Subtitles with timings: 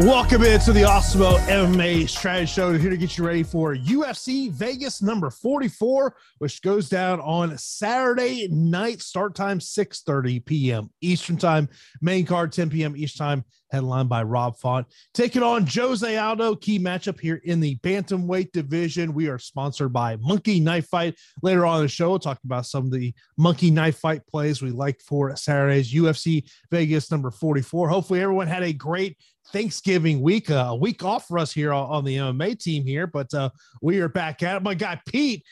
[0.00, 2.74] Welcome into the Awesemo MMA Strategy Show.
[2.74, 8.46] Here to get you ready for UFC Vegas number 44, which goes down on Saturday
[8.48, 9.00] night.
[9.00, 10.90] Start time 6:30 p.m.
[11.00, 11.70] Eastern Time.
[12.02, 12.94] Main card 10 p.m.
[12.94, 13.42] Each time.
[13.70, 14.86] Headlined by Rob Font.
[15.14, 16.56] Taking on Jose Aldo.
[16.56, 19.12] Key matchup here in the bantamweight division.
[19.12, 21.16] We are sponsored by Monkey Knife Fight.
[21.42, 24.62] Later on in the show, we'll talk about some of the Monkey Knife Fight plays
[24.62, 27.88] we like for Saturday's UFC Vegas number 44.
[27.88, 29.16] Hopefully, everyone had a great
[29.52, 33.32] Thanksgiving week, uh, a week off for us here on the MMA team here, but
[33.32, 34.62] uh, we are back at it.
[34.62, 35.44] My guy Pete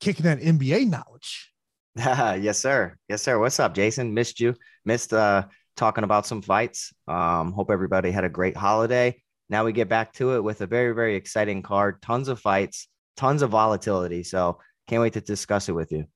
[0.00, 1.52] kicking that NBA knowledge.
[1.96, 2.96] yes, sir.
[3.08, 3.38] Yes, sir.
[3.38, 4.14] What's up, Jason?
[4.14, 4.54] Missed you.
[4.84, 6.92] Missed uh, talking about some fights.
[7.06, 9.20] Um, hope everybody had a great holiday.
[9.50, 12.02] Now we get back to it with a very, very exciting card.
[12.02, 14.22] Tons of fights, tons of volatility.
[14.22, 16.06] So can't wait to discuss it with you.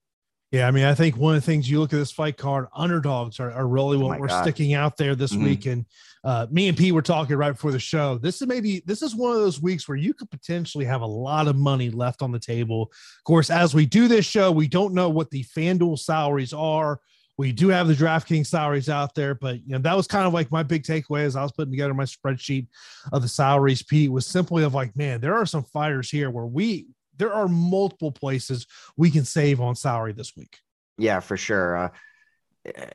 [0.53, 2.67] Yeah, I mean, I think one of the things you look at this fight card,
[2.75, 4.43] underdogs are, are really what oh we're God.
[4.43, 5.45] sticking out there this mm-hmm.
[5.45, 5.65] week.
[5.65, 5.83] And
[6.23, 8.19] uh, me and Pete were talking right before the show.
[8.19, 11.07] This is maybe this is one of those weeks where you could potentially have a
[11.07, 12.83] lot of money left on the table.
[12.83, 16.99] Of course, as we do this show, we don't know what the FanDuel salaries are.
[17.39, 20.33] We do have the DraftKings salaries out there, but you know that was kind of
[20.33, 22.67] like my big takeaway as I was putting together my spreadsheet
[23.11, 23.81] of the salaries.
[23.81, 26.85] Pete was simply of like, man, there are some fighters here where we
[27.17, 28.65] there are multiple places
[28.97, 30.57] we can save on salary this week.
[30.97, 31.77] Yeah, for sure.
[31.77, 31.89] Uh,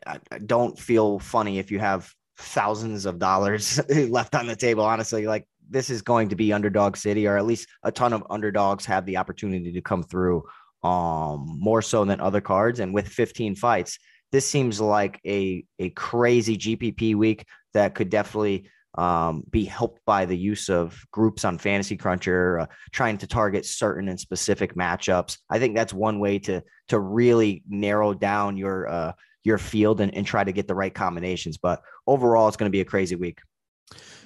[0.06, 4.84] I, I don't feel funny if you have thousands of dollars left on the table.
[4.84, 8.24] Honestly, like this is going to be underdog city, or at least a ton of
[8.30, 10.44] underdogs have the opportunity to come through
[10.84, 12.80] um more so than other cards.
[12.80, 13.98] And with 15 fights,
[14.30, 20.25] this seems like a a crazy GPP week that could definitely um, be helped by
[20.25, 25.38] the use of groups on Fantasy Cruncher, uh, trying to target certain and specific matchups.
[25.50, 29.12] I think that's one way to to really narrow down your uh,
[29.44, 31.59] your field and, and try to get the right combinations.
[31.59, 33.41] But overall, it's going to be a crazy week.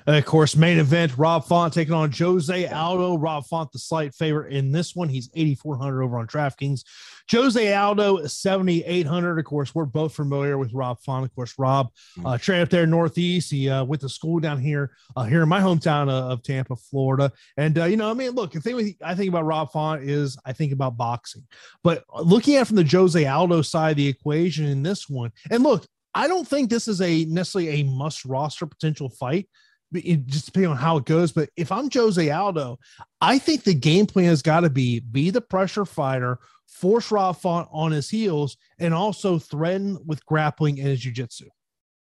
[0.07, 3.19] And of course, main event, Rob Font taking on Jose Aldo.
[3.19, 5.09] Rob Font, the slight favorite in this one.
[5.09, 6.83] He's 8,400 over on DraftKings.
[7.31, 9.39] Jose Aldo, 7,800.
[9.39, 11.25] Of course, we're both familiar with Rob Font.
[11.25, 11.89] Of course, Rob
[12.19, 12.27] mm-hmm.
[12.27, 13.51] uh, trained up there Northeast.
[13.51, 17.31] He uh, went to school down here, uh, here in my hometown of, Tampa, Florida.
[17.57, 20.37] And, uh, you know, I mean, look, the thing I think about Rob Font is
[20.45, 21.47] I think about boxing.
[21.85, 25.63] But looking at from the Jose Aldo side of the equation in this one, and
[25.63, 29.49] look, I don't think this is a necessarily a must roster potential fight
[29.95, 31.33] it just depending on how it goes.
[31.33, 32.79] But if I'm Jose Aldo,
[33.21, 36.39] I think the game plan has got to be be the pressure fighter,
[36.73, 41.47] force Rob Font on his heels, and also threaten with grappling and his jiu-jitsu.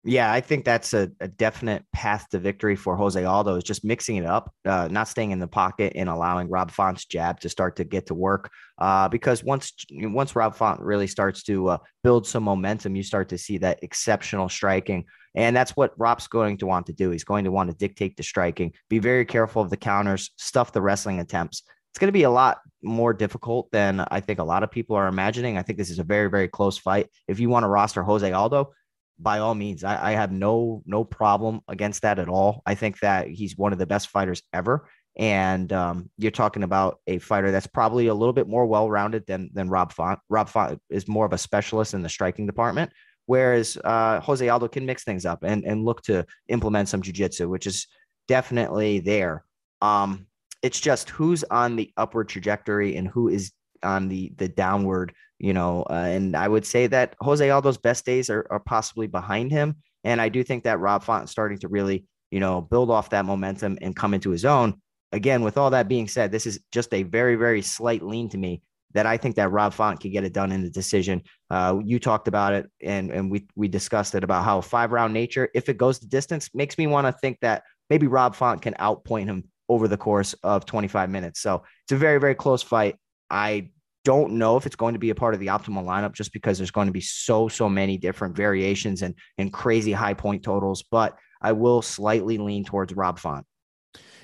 [0.03, 3.84] Yeah, I think that's a, a, definite path to victory for Jose Aldo is just
[3.84, 7.50] mixing it up, uh, not staying in the pocket and allowing Rob Font's jab to
[7.50, 8.50] start to get to work.
[8.78, 13.28] Uh, because once once Rob Font really starts to uh, build some momentum, you start
[13.28, 15.04] to see that exceptional striking.
[15.34, 17.10] And that's what Rob's going to want to do.
[17.10, 20.72] He's going to want to dictate the striking, be very careful of the counters, stuff
[20.72, 21.62] the wrestling attempts.
[21.92, 24.96] It's going to be a lot more difficult than I think a lot of people
[24.96, 25.58] are imagining.
[25.58, 27.08] I think this is a very, very close fight.
[27.28, 28.72] If you want to roster Jose Aldo,
[29.20, 29.84] by all means.
[29.84, 32.62] I, I, have no no problem against that at all.
[32.66, 34.88] I think that he's one of the best fighters ever.
[35.16, 39.26] And um, you're talking about a fighter that's probably a little bit more well rounded
[39.26, 40.18] than than Rob Font.
[40.28, 42.93] Rob Font is more of a specialist in the striking department,
[43.26, 47.48] whereas uh, Jose Aldo can mix things up and and look to implement some jujitsu,
[47.48, 47.86] which is
[48.28, 49.44] definitely there.
[49.82, 50.26] Um,
[50.62, 53.52] it's just who's on the upward trajectory and who is
[53.82, 58.04] on the the downward you know, uh, and I would say that Jose Aldo's best
[58.04, 59.76] days are, are possibly behind him.
[60.04, 63.10] And I do think that Rob Font is starting to really, you know, build off
[63.10, 64.80] that momentum and come into his own.
[65.12, 68.38] Again, with all that being said, this is just a very, very slight lean to
[68.38, 68.62] me
[68.92, 71.22] that I think that Rob Font could get it done in the decision.
[71.48, 75.14] Uh, you talked about it, and and we we discussed it about how five round
[75.14, 78.62] nature, if it goes the distance, makes me want to think that maybe Rob Font
[78.62, 81.40] can outpoint him over the course of 25 minutes.
[81.40, 82.96] So it's a very very close fight.
[83.31, 83.70] I
[84.05, 86.58] don't know if it's going to be a part of the optimal lineup just because
[86.58, 90.82] there's going to be so so many different variations and and crazy high point totals.
[90.82, 93.46] But I will slightly lean towards Rob Font.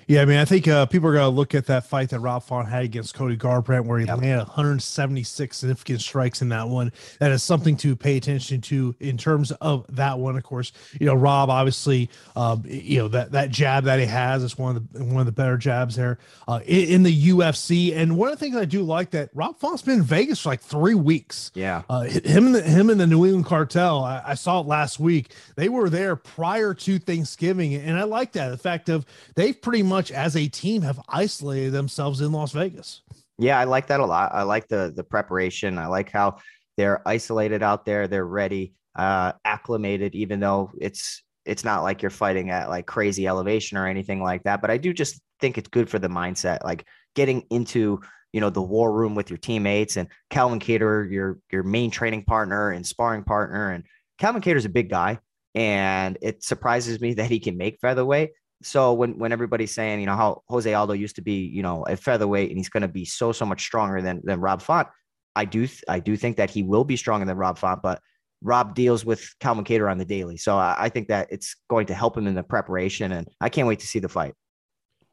[0.08, 2.20] Yeah, I mean, I think uh, people are going to look at that fight that
[2.20, 4.18] Rob Font had against Cody Garbrandt, where he yep.
[4.18, 6.92] landed 176 significant strikes in that one.
[7.18, 10.36] That is something to pay attention to in terms of that one.
[10.36, 10.70] Of course,
[11.00, 14.76] you know, Rob obviously, um, you know that that jab that he has is one
[14.76, 17.96] of the one of the better jabs there uh, in, in, the UFC.
[17.96, 20.50] And one of the things I do like that Rob Font's been in Vegas for
[20.50, 21.50] like three weeks.
[21.54, 24.04] Yeah, uh, him and the, him and the New England Cartel.
[24.04, 25.32] I, I saw it last week.
[25.56, 29.04] They were there prior to Thanksgiving, and I like that the fact of
[29.34, 33.00] they've pretty much much as a team have isolated themselves in Las Vegas.
[33.38, 34.30] Yeah, I like that a lot.
[34.34, 35.78] I like the the preparation.
[35.78, 36.36] I like how
[36.76, 38.06] they're isolated out there.
[38.06, 43.26] They're ready, uh, acclimated, even though it's it's not like you're fighting at like crazy
[43.26, 44.60] elevation or anything like that.
[44.60, 46.84] But I do just think it's good for the mindset, like
[47.14, 48.00] getting into
[48.34, 52.24] you know the war room with your teammates and Calvin Kattar, your your main training
[52.24, 53.70] partner and sparring partner.
[53.70, 53.84] And
[54.18, 55.20] Calvin Kattar's a big guy,
[55.54, 58.32] and it surprises me that he can make featherweight
[58.62, 61.84] so when when everybody's saying, you know, how Jose Aldo used to be, you know,
[61.84, 64.88] a featherweight and he's going to be so so much stronger than than Rob Font,
[65.34, 68.00] I do th- I do think that he will be stronger than Rob Font, but
[68.42, 71.86] Rob deals with Calvin Kattar on the daily, so I, I think that it's going
[71.86, 74.34] to help him in the preparation, and I can't wait to see the fight.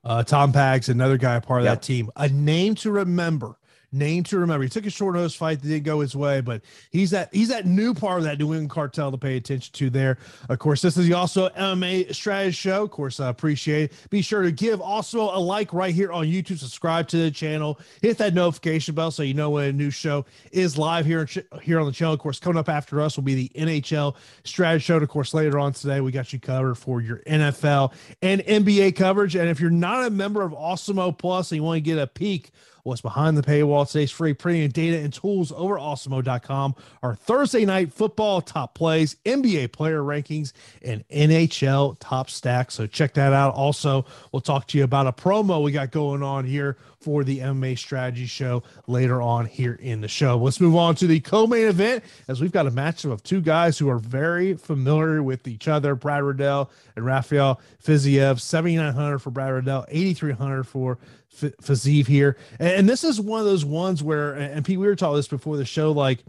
[0.04, 1.76] Uh, Tom Pags, another guy part of yep.
[1.76, 3.58] that team, a name to remember
[3.94, 4.64] name to remember.
[4.64, 6.62] He took a short nose fight that didn't go his way, but
[6.92, 9.90] he's that he's that new part of that New England cartel to pay attention to
[9.90, 10.18] there.
[10.50, 12.84] Of course, this is also MMA strategy show.
[12.84, 14.10] Of course, I appreciate it.
[14.10, 16.58] Be sure to give also a like right here on YouTube.
[16.58, 17.80] Subscribe to the channel.
[18.02, 21.28] Hit that notification bell so you know when a new show is live here
[21.62, 22.14] here on the channel.
[22.14, 24.96] Of course, coming up after us will be the NHL strategy show.
[24.96, 28.96] And of course, later on today we got you covered for your NFL and NBA
[28.96, 29.36] coverage.
[29.36, 32.08] And if you're not a member of Awesemo Plus and you want to get a
[32.08, 32.52] peek
[32.84, 33.90] what's behind the paywall.
[33.90, 36.76] Today's free premium data and tools over awesemo.com.
[37.02, 42.76] Our Thursday night football top plays, NBA player rankings, and NHL top stacks.
[42.76, 43.54] So check that out.
[43.54, 47.40] Also, we'll talk to you about a promo we got going on here for the
[47.40, 50.38] MMA strategy show later on here in the show.
[50.38, 53.78] Let's move on to the co-main event as we've got a matchup of two guys
[53.78, 59.54] who are very familiar with each other, Brad Riddell and Rafael Fiziev, 7,900 for Brad
[59.54, 60.98] Riddell, 8,300 for
[61.36, 62.38] Fiziev here.
[62.60, 65.58] And this is one of those ones where, and Pete, we were talking this before
[65.58, 66.24] the show, like,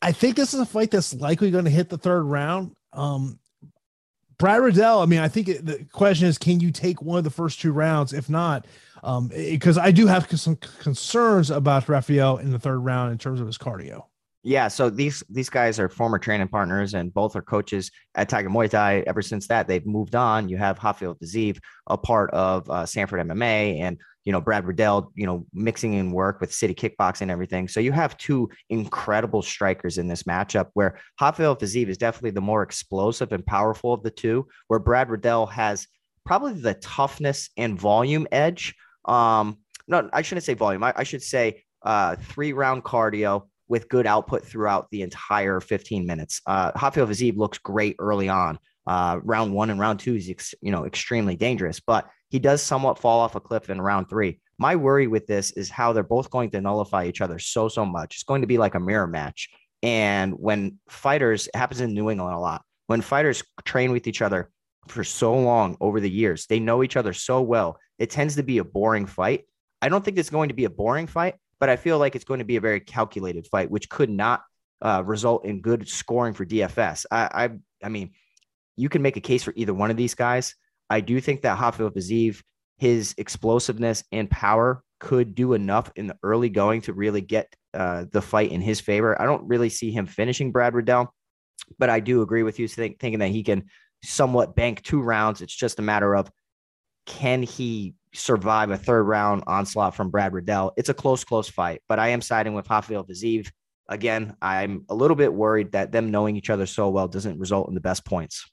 [0.00, 2.74] I think this is a fight that's likely going to hit the third round.
[2.92, 3.38] Um,
[4.38, 7.24] Brad Riddell, I mean, I think it, the question is, can you take one of
[7.24, 8.12] the first two rounds?
[8.12, 8.66] If not,
[9.02, 13.40] um, because I do have some concerns about Rafael in the third round in terms
[13.40, 14.04] of his cardio.
[14.46, 18.48] Yeah, so these these guys are former training partners and both are coaches at Tiger
[18.48, 19.02] Muay Thai.
[19.04, 20.48] Ever since that, they've moved on.
[20.48, 21.58] You have Rafael Fiziev,
[21.88, 26.12] a part of uh, Sanford MMA, and you know Brad Riddell, you know mixing in
[26.12, 27.66] work with City Kickboxing and everything.
[27.66, 30.68] So you have two incredible strikers in this matchup.
[30.74, 34.46] Where Rafael Fiziev is definitely the more explosive and powerful of the two.
[34.68, 35.88] Where Brad Riddell has
[36.24, 38.76] probably the toughness and volume edge.
[39.06, 39.58] Um,
[39.88, 40.82] no, I shouldn't say volume.
[40.82, 46.06] I, I should say uh, three round cardio with good output throughout the entire 15
[46.06, 46.40] minutes.
[46.46, 48.58] Uh, Rafael Fiziev looks great early on.
[48.86, 52.62] Uh, round one and round two is ex- you know extremely dangerous, but he does
[52.62, 54.40] somewhat fall off a cliff in round three.
[54.58, 57.84] My worry with this is how they're both going to nullify each other so so
[57.84, 58.14] much.
[58.14, 59.48] It's going to be like a mirror match.
[59.82, 62.62] And when fighters, happens in New England a lot.
[62.86, 64.50] When fighters train with each other
[64.88, 67.78] for so long over the years, they know each other so well.
[67.98, 69.44] It tends to be a boring fight.
[69.80, 72.24] I don't think it's going to be a boring fight, but I feel like it's
[72.24, 74.42] going to be a very calculated fight, which could not
[74.82, 77.06] uh, result in good scoring for DFS.
[77.10, 77.50] I, I,
[77.84, 78.12] I mean,
[78.76, 80.54] you can make a case for either one of these guys.
[80.88, 82.42] I do think that Rafael Fiziev,
[82.78, 88.04] his explosiveness and power could do enough in the early going to really get uh,
[88.10, 89.20] the fight in his favor.
[89.20, 91.12] I don't really see him finishing Brad Riddell,
[91.78, 93.64] but I do agree with you think, thinking that he can
[94.02, 95.42] somewhat bank two rounds.
[95.42, 96.30] It's just a matter of
[97.06, 100.72] can he survive a third round onslaught from Brad Riddell.
[100.76, 103.50] It's a close, close fight, but I am siding with Rafael Fiziev.
[103.88, 107.68] Again, I'm a little bit worried that them knowing each other so well doesn't result
[107.68, 108.50] in the best points.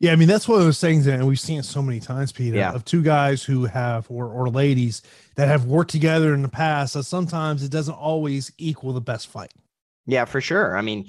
[0.00, 2.32] Yeah, I mean that's one of those things, and we've seen it so many times,
[2.32, 2.72] Peter, yeah.
[2.72, 5.02] of two guys who have or or ladies
[5.34, 6.94] that have worked together in the past.
[6.94, 9.52] That sometimes it doesn't always equal the best fight.
[10.06, 10.76] Yeah, for sure.
[10.78, 11.08] I mean,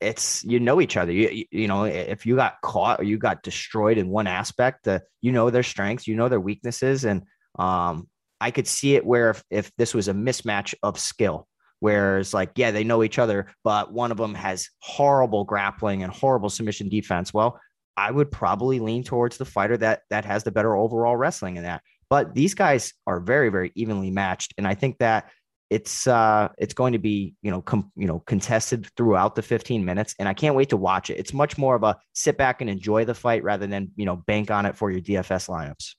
[0.00, 1.12] it's you know each other.
[1.12, 5.00] You, you know if you got caught or you got destroyed in one aspect, uh,
[5.22, 7.22] you know their strengths, you know their weaknesses, and
[7.58, 8.08] um,
[8.40, 11.48] I could see it where if, if this was a mismatch of skill,
[11.80, 16.02] where it's like yeah they know each other, but one of them has horrible grappling
[16.02, 17.32] and horrible submission defense.
[17.32, 17.58] Well,
[17.96, 21.62] I would probably lean towards the fighter that that has the better overall wrestling in
[21.62, 21.82] that.
[22.08, 25.30] But these guys are very very evenly matched, and I think that
[25.70, 29.84] it's uh it's going to be you know com- you know contested throughout the 15
[29.84, 31.18] minutes and i can't wait to watch it.
[31.18, 34.16] It's much more of a sit back and enjoy the fight rather than you know
[34.16, 35.94] bank on it for your dfs lineups.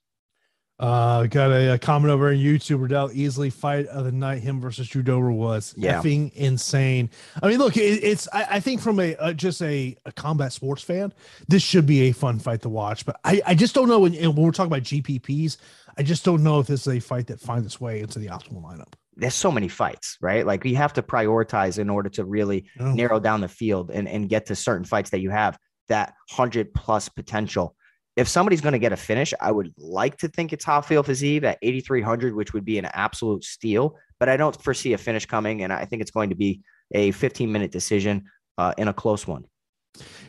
[0.80, 2.82] Uh got a, a comment over on youtube.
[2.82, 6.00] Riddell easily fight of the night him versus drew dober was yeah.
[6.00, 7.10] effing insane.
[7.42, 10.54] I mean look it, it's I, I, think from a, a just a, a, combat
[10.54, 11.14] sports fan
[11.48, 14.14] this should be a fun fight to watch but i i just don't know when,
[14.14, 15.58] when we're talking about gpps
[15.98, 18.28] i just don't know if this is a fight that finds its way into the
[18.28, 20.46] optimal lineup there's so many fights, right?
[20.46, 22.94] Like you have to prioritize in order to really oh.
[22.94, 25.58] narrow down the field and, and get to certain fights that you have
[25.90, 27.76] that 100 plus potential.
[28.16, 31.44] If somebody's going to get a finish, I would like to think it's Rafael Fiziev
[31.44, 35.64] at 8,300, which would be an absolute steal, but I don't foresee a finish coming.
[35.64, 36.62] And I think it's going to be
[36.94, 38.26] a 15 minute decision
[38.58, 39.46] uh, in a close one.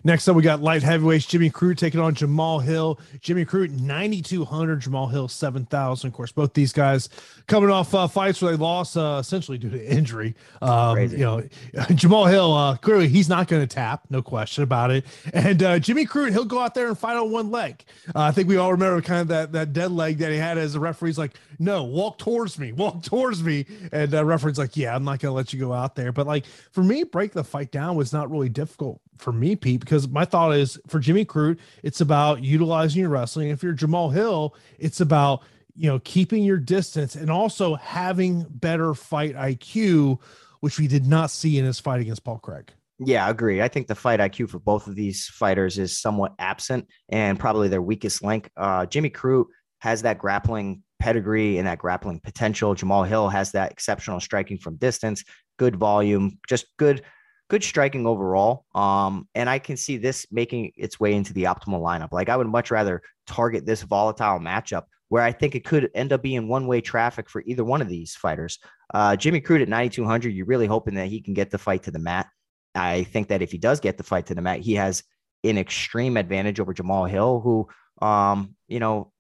[0.05, 2.99] Next up, we got light heavyweights Jimmy Crute taking on Jamal Hill.
[3.21, 6.09] Jimmy Crute 9,200, Jamal Hill 7,000.
[6.09, 7.09] Of course, both these guys
[7.47, 10.35] coming off uh, fights where they lost uh, essentially due to injury.
[10.63, 11.43] Um, you know,
[11.95, 15.05] Jamal Hill uh, clearly he's not going to tap, no question about it.
[15.33, 17.85] And uh, Jimmy Crute, he'll go out there and fight on one leg.
[18.15, 20.59] Uh, I think we all remember kind of that that dead leg that he had
[20.59, 23.67] as a referee's like, no, walk towards me, walk towards me.
[23.93, 26.13] And uh, referee's like, yeah, I'm not going to let you go out there.
[26.13, 29.81] But like for me, break the fight down was not really difficult for me, Pete,
[29.81, 33.51] because my thought is for Jimmy Crute, it's about utilizing your wrestling.
[33.51, 35.43] If you're Jamal Hill, it's about
[35.75, 40.21] you know keeping your distance and also having better fight IQ,
[40.61, 42.73] which we did not see in his fight against Paul Craig.
[43.01, 43.63] Yeah, I agree.
[43.63, 47.69] I think the fight IQ for both of these fighters is somewhat absent and probably
[47.69, 48.51] their weakest link.
[48.57, 49.47] Uh, Jimmy Crute
[49.81, 52.75] has that grappling pedigree and that grappling potential.
[52.75, 55.23] Jamal Hill has that exceptional striking from distance,
[55.59, 57.03] good volume, just good
[57.49, 58.65] good striking overall.
[58.75, 62.13] Um, and I can see this making its way into the optimal lineup.
[62.13, 66.13] Like I would much rather target this volatile matchup where I think it could end
[66.13, 68.59] up being one way traffic for either one of these fighters.
[68.93, 71.91] Uh, Jimmy Crute at 9,200, you're really hoping that he can get the fight to
[71.91, 72.29] the mat.
[72.75, 75.03] I think that if he does get the fight to the mat, he has
[75.45, 77.69] an extreme advantage over Jamal Hill, who,
[78.07, 79.13] um, you know,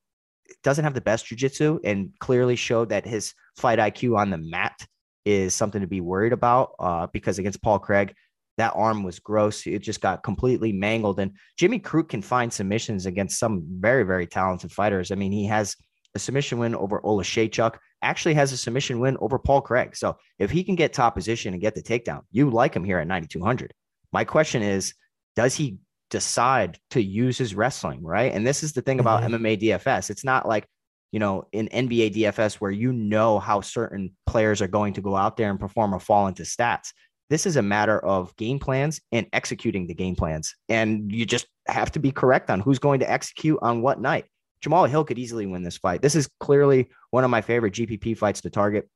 [0.62, 4.86] doesn't have the best jujitsu and clearly showed that his fight IQ on the mat
[5.24, 8.14] is something to be worried about uh, because against Paul Craig,
[8.56, 9.66] that arm was gross.
[9.66, 11.20] It just got completely mangled.
[11.20, 15.10] And Jimmy Crute can find submissions against some very, very talented fighters.
[15.10, 15.76] I mean, he has
[16.14, 19.96] a submission win over Oleksiejczuk, actually has a submission win over Paul Craig.
[19.96, 22.98] So if he can get top position and get the takedown, you like him here
[22.98, 23.72] at 9,200.
[24.12, 24.94] My question is,
[25.36, 25.78] does he
[26.10, 28.32] decide to use his wrestling, right?
[28.32, 29.34] And this is the thing about mm-hmm.
[29.34, 30.10] MMA DFS.
[30.10, 30.66] It's not like
[31.12, 35.16] you know, in NBA DFS where you know how certain players are going to go
[35.16, 36.92] out there and perform or fall into stats.
[37.30, 40.54] This is a matter of game plans and executing the game plans.
[40.68, 44.24] And you just have to be correct on who's going to execute on what night.
[44.60, 46.02] Jamal Hill could easily win this fight.
[46.02, 48.88] This is clearly one of my favorite GPP fights to target.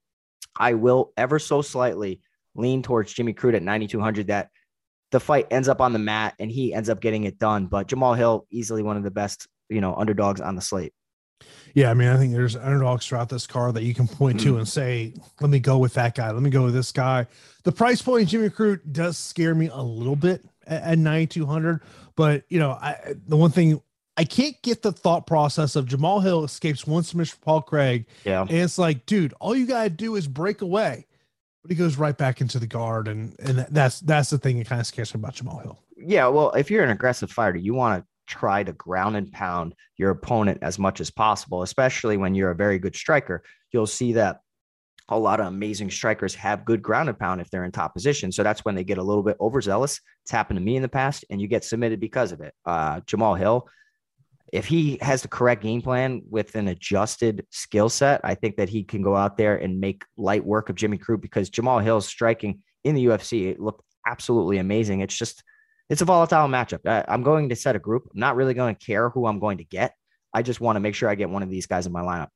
[0.57, 2.21] I will ever so slightly
[2.55, 4.49] lean towards Jimmy Crute at 9,200 that
[5.13, 7.67] the fight ends up on the mat and he ends up getting it done.
[7.67, 10.93] But Jamal Hill, easily one of the best, you know, underdogs on the slate.
[11.75, 14.53] Yeah, I mean, I think there's underdogs throughout this car that you can point to
[14.53, 14.59] hmm.
[14.59, 16.31] and say, "Let me go with that guy.
[16.31, 17.27] Let me go with this guy."
[17.65, 21.81] The price point Jimmy Crute does scare me a little bit at, at 9200,
[22.17, 23.81] but you know, I the one thing
[24.17, 28.07] I can't get the thought process of Jamal Hill escapes one submission for Paul Craig.
[28.25, 31.07] Yeah, and it's like, dude, all you gotta do is break away,
[31.63, 34.67] but he goes right back into the guard, and and that's that's the thing that
[34.67, 35.79] kind of scares me about Jamal Hill.
[35.97, 39.75] Yeah, well, if you're an aggressive fighter, you want to try to ground and pound
[39.97, 43.43] your opponent as much as possible, especially when you're a very good striker.
[43.73, 44.41] You'll see that
[45.09, 48.33] a lot of amazing strikers have good ground and pound if they're in top position.
[48.33, 50.01] So that's when they get a little bit overzealous.
[50.23, 52.55] It's happened to me in the past, and you get submitted because of it.
[52.65, 53.69] Uh, Jamal Hill,
[54.53, 58.69] if he has the correct game plan with an adjusted skill set, I think that
[58.69, 62.07] he can go out there and make light work of Jimmy Crute because Jamal Hill's
[62.07, 65.01] striking in the UFC, it looked absolutely amazing.
[65.01, 65.43] It's just
[65.89, 66.87] it's a volatile matchup.
[66.87, 68.09] I, I'm going to set a group.
[68.13, 69.95] I'm not really going to care who I'm going to get.
[70.35, 72.29] I just want to make sure I get one of these guys in my lineup.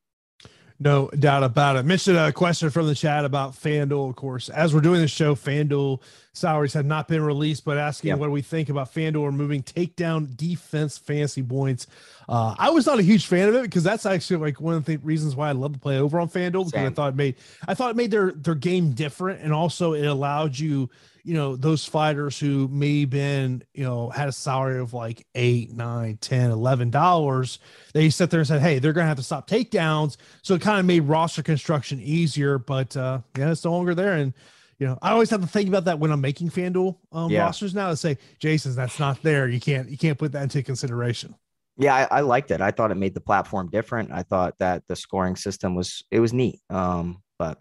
[0.78, 1.84] No doubt about it.
[1.84, 4.10] Mentioned a question from the chat about FanDuel.
[4.10, 6.02] Of course, as we're doing this show, FanDuel
[6.36, 8.18] salaries have not been released, but asking yep.
[8.18, 11.86] what we think about FanDuel removing takedown defense fantasy points.
[12.28, 14.84] Uh, I was not a huge fan of it because that's actually like one of
[14.84, 16.86] the reasons why I love to play over on FanDuel because Same.
[16.86, 20.06] I thought it made I thought it made their their game different and also it
[20.06, 20.90] allowed you
[21.26, 25.72] you know those fighters who may been you know had a salary of like eight
[25.72, 27.58] nine ten eleven dollars
[27.92, 30.78] they sit there and said hey they're gonna have to stop takedowns so it kind
[30.78, 34.34] of made roster construction easier but uh yeah it's no longer there and
[34.78, 37.40] you know i always have to think about that when i'm making fanduel um, yeah.
[37.40, 40.62] rosters now to say Jason, that's not there you can't you can't put that into
[40.62, 41.34] consideration
[41.76, 44.82] yeah I, I liked it i thought it made the platform different i thought that
[44.88, 47.58] the scoring system was it was neat um but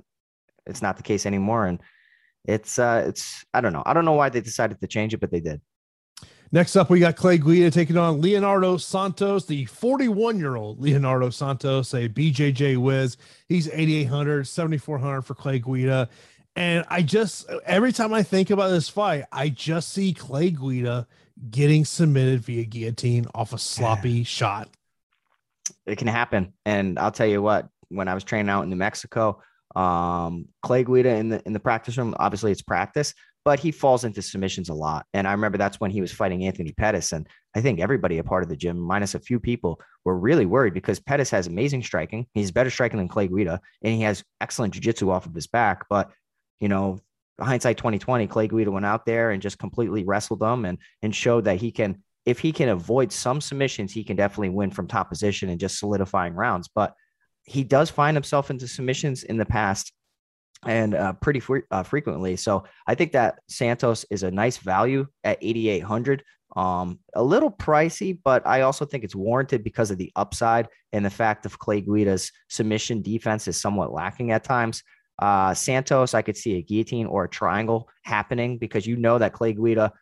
[0.66, 1.66] it's not the case anymore.
[1.66, 1.80] And
[2.46, 3.84] it's uh it's I don't know.
[3.86, 5.62] I don't know why they decided to change it, but they did.
[6.52, 11.30] Next up, we got Clay Guida taking on Leonardo Santos, the 41 year old Leonardo
[11.30, 13.18] Santos, a BJJ whiz.
[13.50, 16.08] He's 8,800, 7,400 for Clay Guida.
[16.56, 21.06] And I just, every time I think about this fight, I just see Clay Guida
[21.50, 24.70] getting submitted via guillotine off a sloppy shot.
[25.86, 26.54] It can happen.
[26.66, 29.42] And I'll tell you what, when I was training out in New Mexico,
[29.76, 34.06] um, Clay Guida in the in the practice room, obviously it's practice, but he falls
[34.06, 35.06] into submissions a lot.
[35.14, 37.12] And I remember that's when he was fighting Anthony Pettis.
[37.12, 40.46] And I think everybody a part of the gym, minus a few people, were really
[40.46, 42.26] worried because Pettis has amazing striking.
[42.34, 45.86] He's better striking than Clay Guida, and he has excellent jiu-jitsu off of his back.
[45.90, 46.12] But
[46.60, 47.00] you know,
[47.40, 51.46] hindsight 2020, Clay Guida went out there and just completely wrestled them and and showed
[51.46, 55.10] that he can, if he can avoid some submissions, he can definitely win from top
[55.10, 56.70] position and just solidifying rounds.
[56.74, 56.94] But
[57.44, 59.92] he does find himself into submissions in the past
[60.66, 62.36] and uh, pretty uh, frequently.
[62.36, 66.24] So I think that Santos is a nice value at 8,800.
[66.56, 71.04] Um, a little pricey, but I also think it's warranted because of the upside and
[71.04, 74.82] the fact of Clay Guida's submission defense is somewhat lacking at times.
[75.20, 79.34] Uh, Santos, I could see a guillotine or a triangle happening because you know that
[79.34, 79.94] Clay Guida,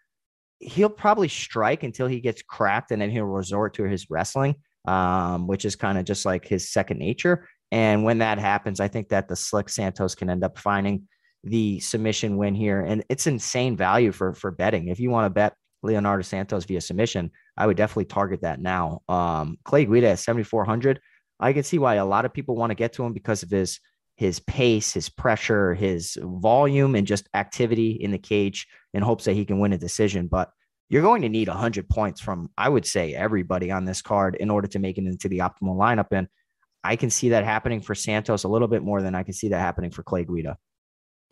[0.60, 4.56] he'll probably strike until he gets cracked and then he'll resort to his wrestling,
[4.86, 7.48] um, which is kind of just like his second nature.
[7.72, 11.08] And when that happens, I think that the slick Santos can end up finding
[11.44, 12.82] the submission win here.
[12.82, 14.88] And it's insane value for for betting.
[14.88, 19.02] If you want to bet Leonardo Santos via submission, I would definitely target that now.
[19.10, 21.00] Um, Clay Guida at 7,400.
[21.40, 23.50] I can see why a lot of people want to get to him because of
[23.50, 23.80] his
[24.24, 29.34] his pace, his pressure, his volume, and just activity in the cage in hopes that
[29.34, 30.28] he can win a decision.
[30.28, 30.50] But
[30.88, 34.50] you're going to need 100 points from, I would say, everybody on this card in
[34.50, 36.08] order to make it into the optimal lineup.
[36.12, 36.30] And
[36.86, 39.50] I can see that happening for Santos a little bit more than I can see
[39.50, 40.58] that happening for Clay Guida.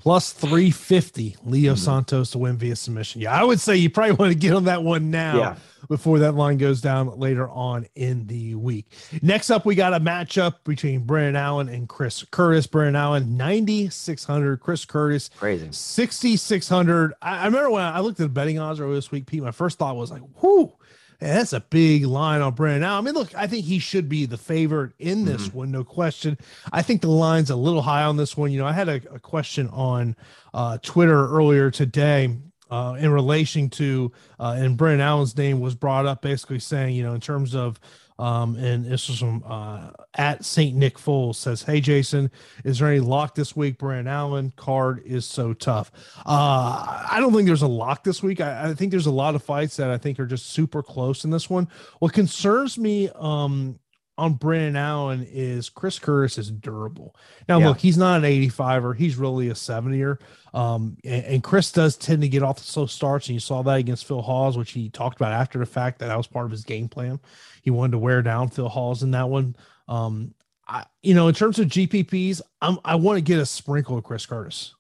[0.02, 1.80] Plus 350 Leo mm-hmm.
[1.80, 3.22] Santos to win via submission.
[3.22, 5.56] Yeah, I would say you probably want to get on that one now yeah.
[5.90, 8.92] before that line goes down later on in the week.
[9.22, 12.66] Next up, we got a matchup between Brendan Allen and Chris Curtis.
[12.66, 14.60] Brendan Allen, 9,600.
[14.60, 15.68] Chris Curtis, crazy.
[15.70, 17.14] 6,600.
[17.22, 19.52] I, I, remember when I looked at the betting odds earlier this week, Pete, my
[19.52, 20.74] first thought was like, whoo,
[21.22, 22.82] and that's a big line on Brendan.
[22.82, 25.58] Now, I mean, look, I think he should be the favorite in this mm-hmm.
[25.58, 26.38] one, no question.
[26.74, 28.52] I think the line's a little high on this one.
[28.52, 30.16] You know, I had a, a question on
[30.54, 32.36] uh, Twitter earlier today
[32.72, 37.04] uh, in relation to, uh, and Brendan Allen's name was brought up, basically saying, you
[37.04, 37.80] know, in terms of
[38.20, 42.32] um, and this is from uh, at Saint Nick Foles says, "Hey Jason,
[42.64, 43.78] is there any lock this week?
[43.78, 45.92] Brendan Allen card is so tough.
[46.26, 48.42] Uh, I don't think there's a lock this week.
[48.42, 51.24] I, I, think there's a lot of fights that I think are just super close
[51.24, 51.68] in this one.
[52.00, 53.80] What concerns me um,
[54.18, 57.16] on Brendan Allen is Chris Curtis is durable.
[57.48, 57.70] Now, yeah.
[57.70, 60.20] look, he's not an 85er, he's really a 70er.
[60.54, 63.62] Um, and, and, Chris does tend to get off the slow starts, and you saw
[63.64, 66.46] that against Phil Hawes, which he talked about after the fact that that was part
[66.46, 67.20] of his game plan.
[67.62, 69.56] He wanted to wear down Phil Hawes in that one.
[69.88, 70.34] Um,
[70.68, 74.04] I, you know, in terms of GPPs, I'm, I want to get a sprinkle of
[74.04, 74.76] Chris Curtis.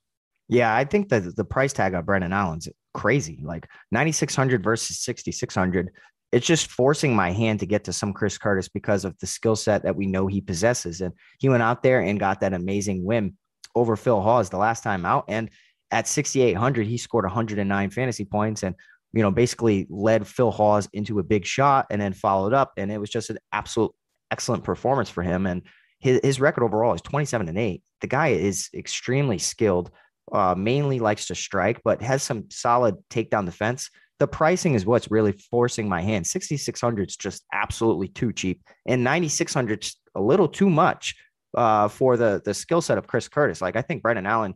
[0.49, 3.39] Yeah, I think that the price tag on Brendan Allen's crazy.
[3.41, 5.91] Like 9,600 versus 6,600
[6.31, 9.55] it's just forcing my hand to get to some Chris Curtis because of the skill
[9.55, 11.01] set that we know he possesses.
[11.01, 13.35] And he went out there and got that amazing win
[13.75, 15.25] over Phil Hawes the last time out.
[15.27, 15.49] And
[15.91, 18.75] at 6,800, he scored 109 fantasy points and,
[19.11, 22.71] you know, basically led Phil Hawes into a big shot and then followed up.
[22.77, 23.91] And it was just an absolute
[24.31, 25.45] excellent performance for him.
[25.45, 25.63] And
[25.99, 27.83] his, his record overall is 27 and 8.
[27.99, 29.91] The guy is extremely skilled,
[30.31, 33.89] uh, mainly likes to strike, but has some solid takedown defense
[34.21, 36.27] the pricing is what's really forcing my hand.
[36.27, 41.15] 6600 is just absolutely too cheap, and 9600 is a little too much
[41.57, 43.63] uh, for the the skill set of Chris Curtis.
[43.63, 44.53] Like I think Brendan Allen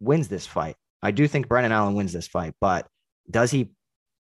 [0.00, 0.76] wins this fight.
[1.02, 2.86] I do think Brendan Allen wins this fight, but
[3.30, 3.70] does he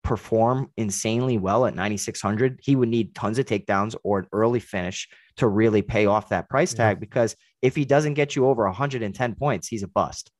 [0.04, 2.60] perform insanely well at 9600?
[2.62, 6.48] He would need tons of takedowns or an early finish to really pay off that
[6.48, 6.98] price tag.
[6.98, 7.00] Yeah.
[7.00, 10.30] Because if he doesn't get you over 110 points, he's a bust.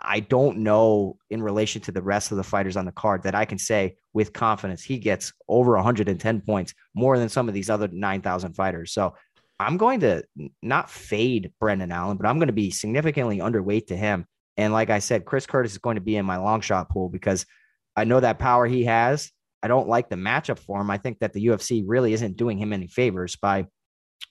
[0.00, 3.34] I don't know in relation to the rest of the fighters on the card that
[3.34, 7.70] I can say with confidence he gets over 110 points more than some of these
[7.70, 8.92] other 9,000 fighters.
[8.92, 9.14] So
[9.58, 10.22] I'm going to
[10.62, 14.26] not fade Brendan Allen, but I'm going to be significantly underweight to him.
[14.56, 17.08] And like I said, Chris Curtis is going to be in my long shot pool
[17.08, 17.46] because
[17.94, 19.30] I know that power he has.
[19.62, 20.90] I don't like the matchup for him.
[20.90, 23.66] I think that the UFC really isn't doing him any favors by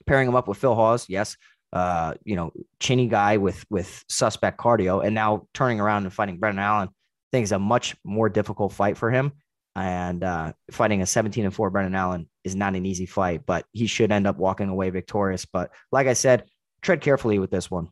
[0.06, 1.08] pairing him up with Phil Hawes.
[1.10, 1.36] Yes,
[1.74, 6.38] uh, you know, chinny guy with with suspect cardio, and now turning around and fighting
[6.38, 6.90] Brendan Allen.
[6.90, 9.34] I think is a much more difficult fight for him.
[9.76, 13.66] And uh, fighting a 17 and 4 Brendan Allen is not an easy fight, but
[13.74, 15.44] he should end up walking away victorious.
[15.46, 16.46] But like I said,
[16.82, 17.90] tread carefully with this one.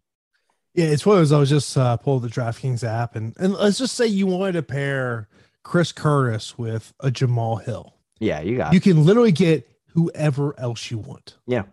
[0.74, 1.32] Yeah, it's one of those.
[1.32, 4.54] I was just uh, pulled the DraftKings app, and and let's just say you wanted
[4.54, 5.28] to pair
[5.62, 7.94] Chris Curtis with a Jamal Hill.
[8.20, 8.74] Yeah, you got.
[8.74, 11.38] You can literally get whoever else you want.
[11.46, 11.64] Yeah,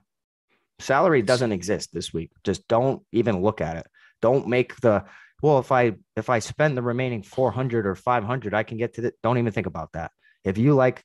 [0.81, 2.31] salary doesn't exist this week.
[2.45, 3.87] Just don't even look at it.
[4.23, 5.05] Don't make the
[5.43, 5.59] well.
[5.59, 8.95] If I if I spend the remaining four hundred or five hundred, I can get
[8.95, 9.13] to the.
[9.23, 10.11] Don't even think about that.
[10.45, 11.05] If you like,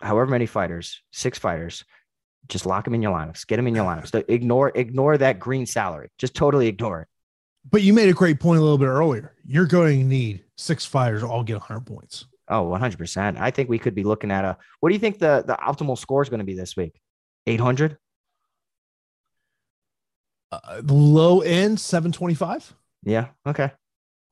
[0.00, 1.84] however many fighters, six fighters,
[2.48, 3.46] just lock them in your lineups.
[3.46, 4.10] Get them in your lineups.
[4.10, 6.10] So ignore ignore that green salary.
[6.18, 7.08] Just totally ignore it.
[7.70, 9.34] But you made a great point a little bit earlier.
[9.44, 12.26] You're going to need six fighters all get 100 points.
[12.48, 13.38] Oh, 100%.
[13.38, 15.98] I think we could be looking at a What do you think the the optimal
[15.98, 16.98] score is going to be this week?
[17.46, 17.98] 800?
[20.50, 22.74] Uh, low end 725?
[23.02, 23.72] Yeah, okay.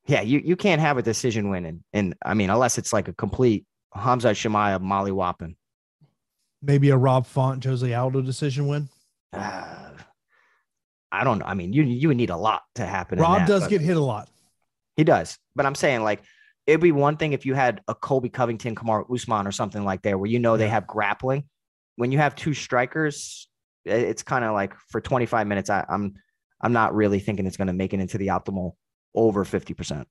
[0.06, 3.08] Yeah, you you can't have a decision win and, and I mean unless it's like
[3.08, 5.56] a complete Khamzat Chimaev Molly Wappin
[6.62, 8.88] maybe a Rob Font, Jose Aldo decision win?
[9.32, 9.90] Uh,
[11.12, 11.46] I don't know.
[11.46, 13.18] I mean, you you would need a lot to happen.
[13.18, 14.28] Rob that, does get hit a lot.
[14.96, 16.22] He does, but I'm saying like
[16.66, 20.02] it'd be one thing if you had a Colby Covington, Kamaru Usman, or something like
[20.02, 21.44] that, where you know they have grappling.
[21.96, 23.48] When you have two strikers,
[23.86, 25.70] it's kind of like for 25 minutes.
[25.70, 26.14] I, I'm
[26.60, 28.72] I'm not really thinking it's going to make it into the optimal
[29.14, 30.08] over 50 percent.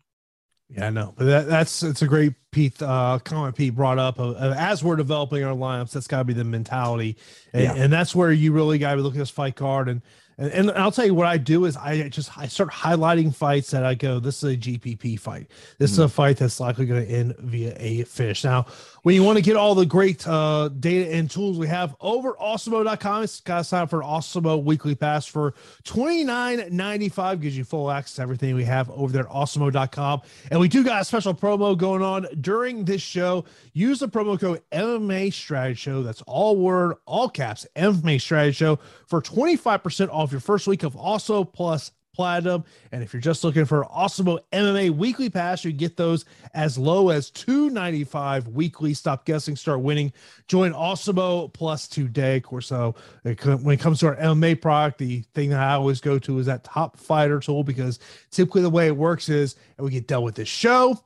[0.69, 4.19] Yeah, I know, but that, that's it's a great Pete uh, comment Pete brought up.
[4.19, 7.17] Uh, as we're developing our lineups, that's got to be the mentality,
[7.53, 7.73] and, yeah.
[7.75, 10.01] and, that's where you really got to look at this fight card and
[10.37, 13.71] and, and I'll tell you what I do is I just I start highlighting fights
[13.71, 15.49] that I go, this is a GPP fight.
[15.77, 16.01] This mm-hmm.
[16.01, 18.43] is a fight that's likely going to end via a finish.
[18.43, 18.65] Now,
[19.05, 22.33] when you want to get all the great uh, data and tools we have over
[22.41, 27.39] awesemo.com, it's got to sign up for Awesemo weekly pass for $29.95.
[27.39, 30.23] Gives you full access to everything we have over there at awesemo.com.
[30.49, 33.45] And we do got a special promo going on during this show.
[33.73, 36.01] Use the promo code MMA Strategy Show.
[36.01, 40.95] That's all word, all caps, MMA Strategy Show for 25% off your first week of
[40.95, 42.63] Awesemo Plus Platinum.
[42.91, 47.09] And if you're just looking for Awesemo MMA weekly pass, you get those as low
[47.09, 48.93] as 295 weekly.
[48.93, 50.13] Stop guessing, start winning.
[50.47, 52.37] Join Awesemo Plus today.
[52.37, 55.73] Of course, uh, so when it comes to our MMA product, the thing that I
[55.73, 57.99] always go to is that top fighter tool because
[58.31, 60.99] typically the way it works is, and we get done with this show,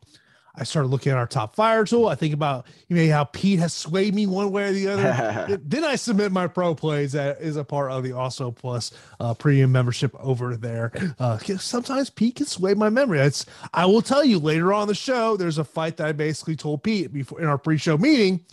[0.56, 2.08] I started looking at our top fighter tool.
[2.08, 5.58] I think about you know how Pete has swayed me one way or the other.
[5.64, 9.34] then I submit my pro plays that is a part of the Awesemo Plus uh,
[9.34, 10.92] premium membership over there.
[11.20, 13.20] Uh, sometimes Pete can sway my memory.
[13.20, 15.38] It's I will tell you later on the show.
[15.38, 18.46] There's a fight that I basically told Pete before in our pre-show meeting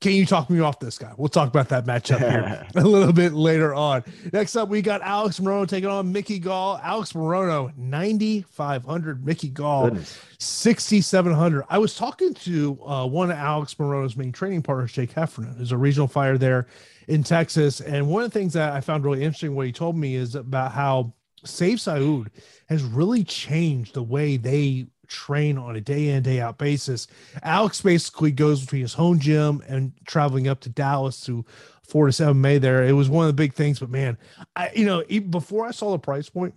[0.00, 1.12] can you talk me off this guy?
[1.16, 4.04] We'll talk about that matchup here a little bit later on.
[4.32, 6.78] Next up, we got Alex Morono taking on Mickey Gall.
[6.82, 9.24] Alex Morono, 9,500.
[9.24, 9.96] Mickey Gall,
[10.38, 11.64] 6,700.
[11.70, 15.72] I was talking to uh, one of Alex Morono's main training partners, Jake Heffernan, who's
[15.72, 16.66] a regional fighter there
[17.08, 17.80] in Texas.
[17.80, 20.34] And one of the things that I found really interesting, what he told me is
[20.34, 22.28] about how Sayif Saud
[22.68, 27.06] has really changed the way they train on a day in day out basis.
[27.42, 31.44] Alex basically goes between his home gym and traveling up to Dallas to
[31.88, 32.84] Fortis MMA there.
[32.84, 34.18] It was one of the big things, but man,
[34.54, 36.54] I you know even before I saw the price point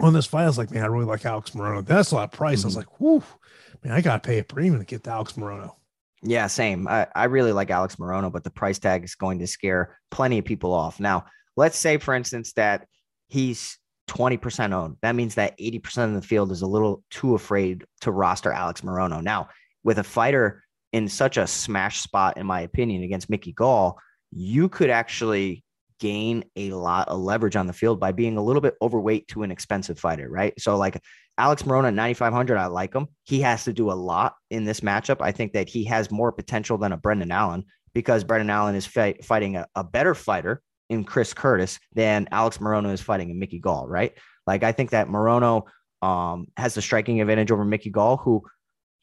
[0.00, 1.84] on this fight, I was like, man, I really like Alex Morono.
[1.84, 2.60] That's a lot of price.
[2.60, 2.66] Mm-hmm.
[2.66, 3.22] I was like, whoo,
[3.82, 5.72] man, I gotta pay a premium to get the Alex Morono.
[6.22, 6.88] Yeah, same.
[6.88, 10.38] I, I really like Alex Morono, but the price tag is going to scare plenty
[10.38, 10.98] of people off.
[10.98, 11.26] Now,
[11.56, 12.86] let's say, for instance, that
[13.28, 14.96] he's 20% owned.
[15.02, 18.80] That means that 80% of the field is a little too afraid to roster Alex
[18.82, 19.22] Morono.
[19.22, 19.48] Now,
[19.84, 23.98] with a fighter in such a smash spot, in my opinion, against Mickey Gall,
[24.30, 25.64] you could actually
[25.98, 29.42] gain a lot of leverage on the field by being a little bit overweight to
[29.42, 30.58] an expensive fighter, right?
[30.60, 31.00] So, like
[31.38, 33.08] Alex Morono 9,500, I like him.
[33.24, 35.18] He has to do a lot in this matchup.
[35.20, 37.64] I think that he has more potential than a Brendan Allen
[37.94, 42.58] because Brendan Allen is fight, fighting a, a better fighter in Chris Curtis than Alex
[42.58, 44.12] Morono is fighting in Mickey Gall, right?
[44.46, 45.64] Like I think that Morono
[46.02, 48.42] um, has the striking advantage over Mickey Gall, who,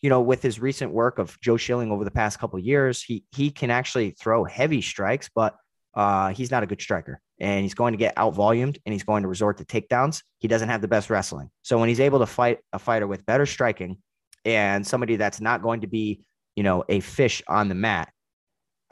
[0.02, 3.26] you know, with his recent work of Joe Schilling over the past couple years, he
[3.32, 5.56] he can actually throw heavy strikes, but
[5.96, 9.04] uh, he's not a good striker, and he's going to get out volumed, and he's
[9.04, 10.22] going to resort to takedowns.
[10.40, 13.26] He doesn't have the best wrestling, so when he's able to fight a fighter with
[13.26, 13.98] better striking
[14.46, 16.22] and somebody that's not going to be,
[16.56, 18.12] you know, a fish on the mat,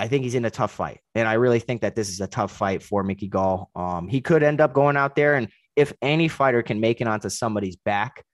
[0.02, 1.00] I think he's in a tough fight.
[1.14, 3.70] And I really think that this is a tough fight for Mickey Gall.
[3.76, 7.08] Um, he could end up going out there, and if any fighter can make it
[7.08, 8.26] onto somebody's back,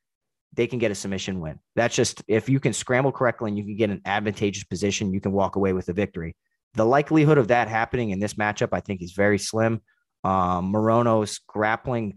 [0.54, 1.60] they can get a submission win.
[1.76, 5.20] That's just if you can scramble correctly and you can get an advantageous position, you
[5.20, 6.38] can walk away with a victory.
[6.76, 9.82] The likelihood of that happening in this matchup, I think, is very slim.
[10.24, 12.14] Um, Morono's grappling,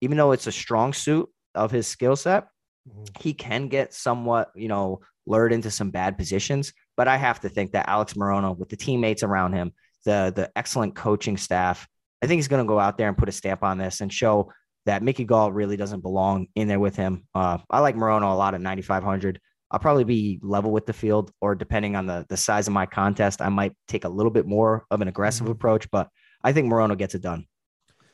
[0.00, 2.44] even though it's a strong suit of his skill set,
[2.88, 3.02] mm-hmm.
[3.18, 6.72] he can get somewhat, you know, lured into some bad positions.
[6.96, 9.72] But I have to think that Alex Morono, with the teammates around him,
[10.04, 11.86] the the excellent coaching staff,
[12.22, 14.12] I think he's going to go out there and put a stamp on this and
[14.12, 14.52] show
[14.86, 17.26] that Mickey Gall really doesn't belong in there with him.
[17.34, 19.40] Uh, I like Morono a lot at 9,500.
[19.70, 22.84] I'll probably be level with the field, or depending on the the size of my
[22.86, 25.52] contest, I might take a little bit more of an aggressive mm-hmm.
[25.52, 25.90] approach.
[25.90, 26.08] But
[26.44, 27.46] I think Morono gets it done.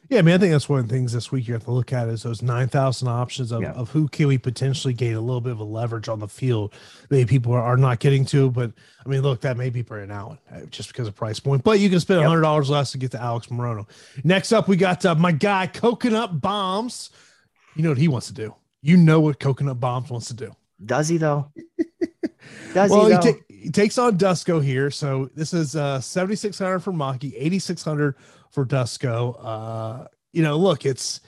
[0.09, 1.71] Yeah, I mean, I think that's one of the things this week you have to
[1.71, 3.73] look at is those 9,000 options of, yeah.
[3.73, 6.73] of who can we potentially gain a little bit of a leverage on the field.
[7.11, 8.73] Maybe people are, are not getting to, but
[9.05, 11.79] I mean, look, that may be Brendan Allen uh, just because of price point, but
[11.79, 12.31] you can spend yep.
[12.31, 13.87] $100 less to get to Alex Morono.
[14.25, 17.11] Next up, we got uh, my guy, Coconut Bombs.
[17.77, 18.55] You know what he wants to do.
[18.81, 20.53] You know what Coconut Bombs wants to do.
[20.85, 21.53] Does he, though?
[22.73, 24.91] Does well, he, he, ta- he, takes on Dusko here.
[24.91, 28.15] So this is uh, 7,600 for Maki, 8,600
[28.51, 29.37] for Dusko.
[29.39, 31.21] Uh, you know, look, it's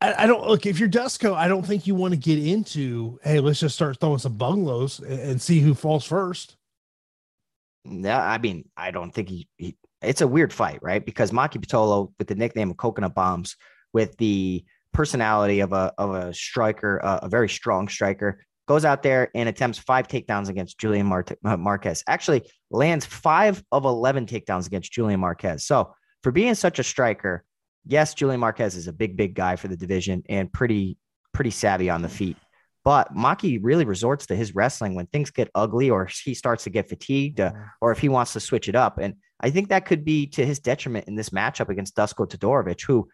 [0.00, 3.20] I, I, don't look if you're Dusko, I don't think you want to get into
[3.22, 6.56] hey, let's just start throwing some bungalows and, and see who falls first.
[7.84, 11.04] No, I mean, I don't think he, he it's a weird fight, right?
[11.04, 13.56] Because Maki Pitolo, with the nickname of Coconut Bombs,
[13.92, 19.02] with the personality of a of a striker, uh, a very strong striker, goes out
[19.02, 21.10] there and attempts five takedowns against Julian
[21.44, 22.04] uh, Marquez.
[22.06, 25.64] Actually, lands five of 11 takedowns against Julian Marquez.
[25.64, 27.44] So, for being such a striker,
[27.84, 30.96] yes, Julian Marquez is a big, big guy for the division and pretty,
[31.34, 32.36] pretty savvy on the feet.
[32.84, 36.70] But Maki really resorts to his wrestling when things get ugly or he starts to
[36.70, 38.98] get fatigued uh, or if he wants to switch it up.
[38.98, 42.84] And I think that could be to his detriment in this matchup against Dusko Todorovic,
[42.84, 43.08] who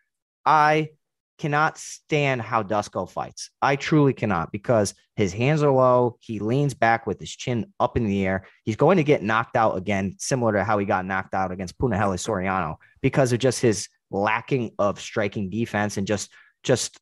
[0.45, 0.91] I
[1.39, 3.51] cannot stand how Dusko fights.
[3.63, 6.19] I truly cannot because his hands are low.
[6.21, 8.47] He leans back with his chin up in the air.
[8.65, 11.79] He's going to get knocked out again, similar to how he got knocked out against
[11.79, 16.31] Punahele Soriano because of just his lacking of striking defense and just
[16.63, 16.99] just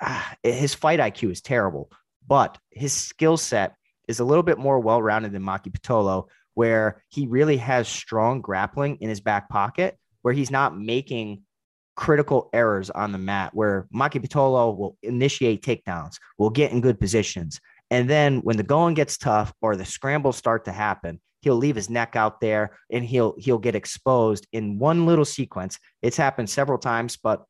[0.00, 1.90] ah, his fight IQ is terrible.
[2.26, 3.74] But his skill set
[4.08, 8.40] is a little bit more well rounded than Maki Pitolo, where he really has strong
[8.40, 11.42] grappling in his back pocket, where he's not making
[11.96, 16.98] critical errors on the mat where Maki Pitolo will initiate takedowns, will get in good
[16.98, 17.60] positions.
[17.90, 21.76] And then when the going gets tough or the scrambles start to happen, he'll leave
[21.76, 25.78] his neck out there and he'll he'll get exposed in one little sequence.
[26.02, 27.44] It's happened several times, but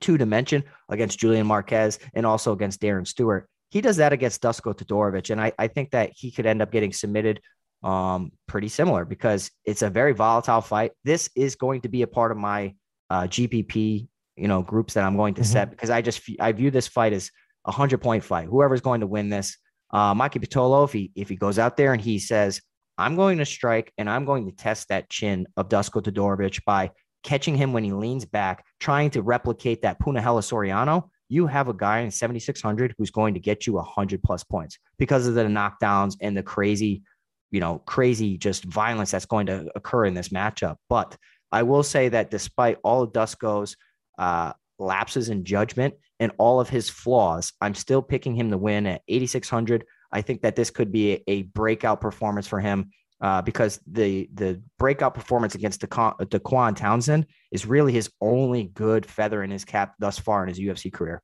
[0.00, 3.48] two to mention against Julian Marquez and also against Darren Stewart.
[3.70, 5.30] He does that against Dusko Todorovic.
[5.30, 7.40] And I, I think that he could end up getting submitted
[7.82, 10.92] um, pretty similar because it's a very volatile fight.
[11.04, 12.74] This is going to be a part of my
[13.10, 15.52] uh, GPP, you know, groups that I'm going to mm-hmm.
[15.52, 17.30] set because I just I view this fight as
[17.64, 18.48] a hundred point fight.
[18.48, 19.56] Whoever's going to win this,
[19.90, 22.60] uh, Maki Pitolo, if he if he goes out there and he says,
[22.96, 26.90] "I'm going to strike and I'm going to test that chin of Dusko Todorovic by
[27.24, 31.74] catching him when he leans back, trying to replicate that Punahele Soriano." You have a
[31.74, 35.42] guy in 7600 who's going to get you a 100 plus points because of the
[35.42, 37.02] knockdowns and the crazy,
[37.50, 40.76] you know, crazy just violence that's going to occur in this matchup.
[40.88, 41.18] But
[41.52, 43.76] I will say that despite all of Dusko's
[44.18, 48.86] uh, lapses in judgment and all of his flaws, I'm still picking him to win
[48.86, 49.84] at 8,600.
[50.12, 54.28] I think that this could be a, a breakout performance for him uh, because the
[54.34, 59.94] the breakout performance against Dequan Townsend is really his only good feather in his cap
[59.98, 61.22] thus far in his UFC career.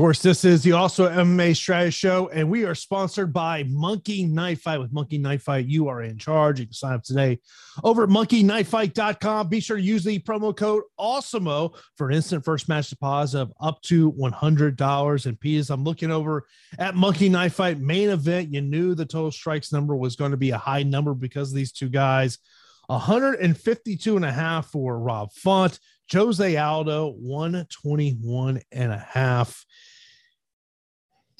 [0.00, 4.62] Course, this is the Awesemo MMA strategy show, and we are sponsored by Monkey Knife
[4.62, 4.80] Fight.
[4.80, 6.58] With Monkey Knife Fight, you are in charge.
[6.58, 7.38] You can sign up today
[7.84, 9.48] over at monkeyknifefight.com.
[9.48, 13.52] Be sure to use the promo code AWESEMO for an instant first match deposit of
[13.60, 15.26] up to $100.
[15.26, 16.46] And Piers, I'm looking over
[16.78, 18.54] at Monkey Knife Fight main event.
[18.54, 21.56] You knew the total strikes number was going to be a high number because of
[21.56, 22.38] these two guys.
[22.86, 25.78] 152 and a half for Rob Font,
[26.10, 29.66] Jose Aldo, 121 and a half.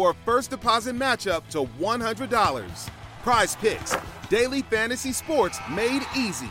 [0.00, 2.90] for a first deposit matchup to $100.
[3.22, 3.94] Prize Picks,
[4.30, 6.48] daily fantasy sports made easy.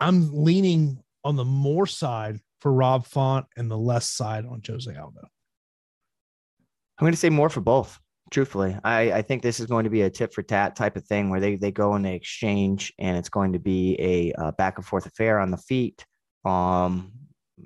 [0.00, 4.90] I'm leaning on the more side for Rob Font and the less side on Jose
[4.90, 5.20] Aldo.
[5.20, 8.00] I'm going to say more for both.
[8.30, 11.04] Truthfully, I, I think this is going to be a tit for tat type of
[11.04, 14.52] thing where they, they go and they exchange, and it's going to be a, a
[14.52, 16.02] back and forth affair on the feet.
[16.46, 17.12] Um,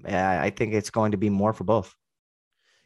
[0.04, 1.94] I think it's going to be more for both.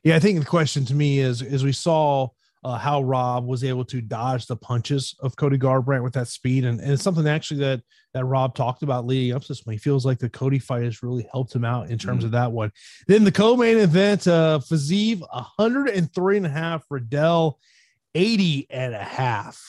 [0.07, 2.29] Yeah, I think the question to me is: is we saw
[2.62, 6.64] uh, how Rob was able to dodge the punches of Cody Garbrandt with that speed.
[6.64, 7.83] And, and, it's something actually that
[8.14, 9.73] that Rob talked about leading up to this one.
[9.73, 12.27] He feels like the Cody fight has really helped him out in terms mm-hmm.
[12.27, 12.71] of that one.
[13.09, 17.59] Then the co-main event, uh Fiziev 103 and a half, Riddell
[18.14, 19.61] 80 and a half.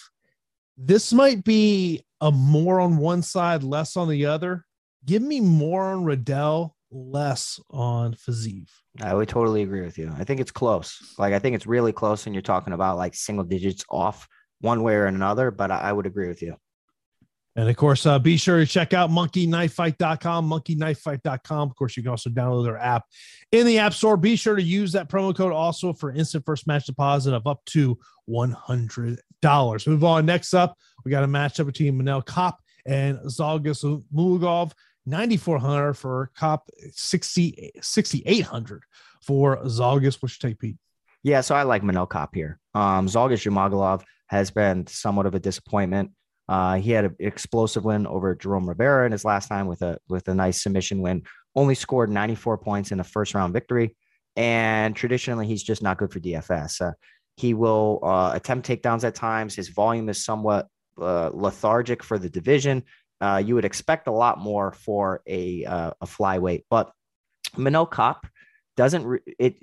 [0.78, 4.66] This might be a more on one side, less on the other.
[5.04, 8.70] Give me more on Riddell less on Fiziev.
[9.02, 10.12] I would totally agree with you.
[10.18, 11.16] I think it's close.
[11.18, 14.28] Like I think it's really close, and you're talking about like single digits off
[14.62, 15.52] one way or another.
[15.52, 16.56] But I, I would agree with you.
[17.58, 21.70] And of course, uh, be sure to check out monkeyknifefight.com, monkeyknifefight.com.
[21.70, 23.04] Of course, you can also download their app
[23.52, 24.16] in the App Store.
[24.16, 27.66] Be sure to use that promo code also for instant first match deposit of up
[27.66, 27.98] to
[28.30, 29.88] $100.
[29.88, 30.26] Move on.
[30.28, 32.54] Next up, we got a matchup between Manel Kape
[32.86, 34.72] and Zhalgas Mulugov.
[35.08, 36.60] 9400 for Kape,
[36.92, 38.84] 60 6800
[39.24, 40.78] for Zhalgas which take Pete
[41.24, 42.60] yeah so i like Manel Kape here.
[42.76, 46.12] Um Zhalgas Zhumagulov has been somewhat of a disappointment.
[46.48, 49.98] Uh he had an explosive win over jerome rivera in his last time with a
[50.10, 51.24] with a nice submission win.
[51.56, 53.96] Only scored 94 points in a first round victory.
[54.36, 56.92] And traditionally he's just not good for dfs uh,
[57.38, 59.56] he will uh, attempt takedowns at times.
[59.56, 60.68] His volume is somewhat
[61.00, 62.84] uh, lethargic for the division
[63.22, 66.92] uh, you would expect a lot more for a uh, a flyweight, but
[67.56, 68.30] Manel Kape
[68.76, 69.56] doesn't re- it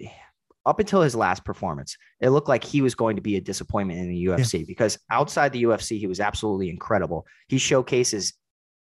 [0.67, 4.01] up until his last performance, it looked like he was going to be a disappointment
[4.01, 4.65] in the UFC yeah.
[4.67, 7.27] because outside the UFC, he was absolutely incredible.
[7.49, 8.33] He showcases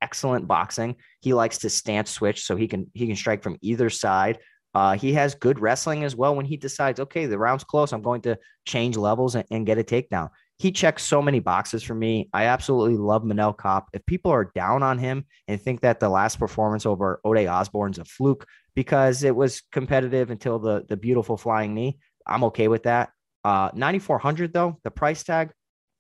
[0.02, 0.96] excellent boxing.
[1.22, 4.40] He likes to stance switch so he can he can strike from either side.
[4.74, 7.92] Uh, he has good wrestling as well when he decides, okay, the round's close.
[7.92, 10.30] I'm going to change levels and, and get a takedown
[10.62, 12.30] he checks so many boxes for me.
[12.34, 13.86] I absolutely love Manel Kape.
[13.94, 17.98] If people are down on him and think that the last performance over Ode Osborne's
[17.98, 18.46] a fluke
[18.76, 21.98] because it was competitive until the the beautiful flying knee,
[22.28, 23.10] I'm okay with that.
[23.44, 25.52] Uh, 9400 though, the price tag,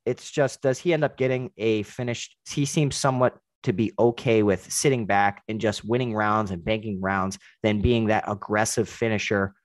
[0.06, 2.38] it's just does he end up getting a finished?
[2.47, 7.02] He seems somewhat to be okay with sitting back and just winning rounds and banking
[7.02, 9.56] rounds than being that aggressive finisher.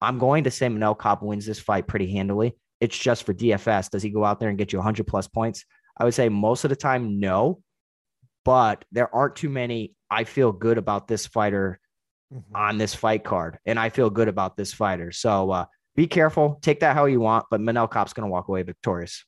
[0.00, 3.90] I'm going to say Manel Kape wins this fight pretty handily it's just for DFS.
[3.90, 5.64] Does he go out there and get you 100 plus points?
[5.96, 7.60] I would say most of the time, no.
[8.44, 9.94] But there aren't too many.
[10.10, 11.78] I feel good about this fighter
[12.32, 12.56] mm-hmm.
[12.56, 15.12] on this fight card, and I feel good about this fighter.
[15.12, 16.58] So uh, be careful.
[16.62, 19.24] Take that how you want, but Manel Kape's going to walk away victorious.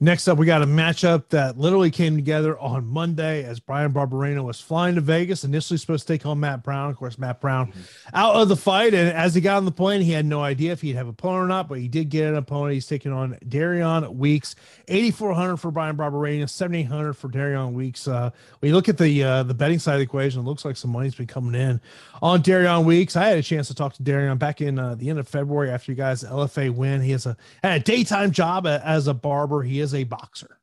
[0.00, 4.44] Next up, we got a matchup that literally came together on Monday as Bryan Barberena
[4.44, 6.90] was flying to Vegas, initially supposed to take on Matt Brown.
[6.90, 7.80] Of course, Matt Brown mm-hmm.
[8.12, 8.92] out of the fight.
[8.92, 11.14] And as he got on the plane, he had no idea if he'd have a
[11.24, 12.74] opponent or not, but he did get an opponent.
[12.74, 14.56] He's taking on Darian Weeks,
[14.88, 18.06] 8,400 for Bryan Barberena, 7,800 for Darian Weeks.
[18.06, 20.64] Uh, when you look at the uh, the betting side of the equation, it looks
[20.64, 21.80] like some money's been coming in
[22.20, 23.16] on Darian Weeks.
[23.16, 25.70] I had a chance to talk to Darian back in uh, the end of February
[25.70, 27.00] after you guys LFA win.
[27.00, 29.62] He has a, had a daytime job as a barber.
[29.64, 30.58] He is a boxer.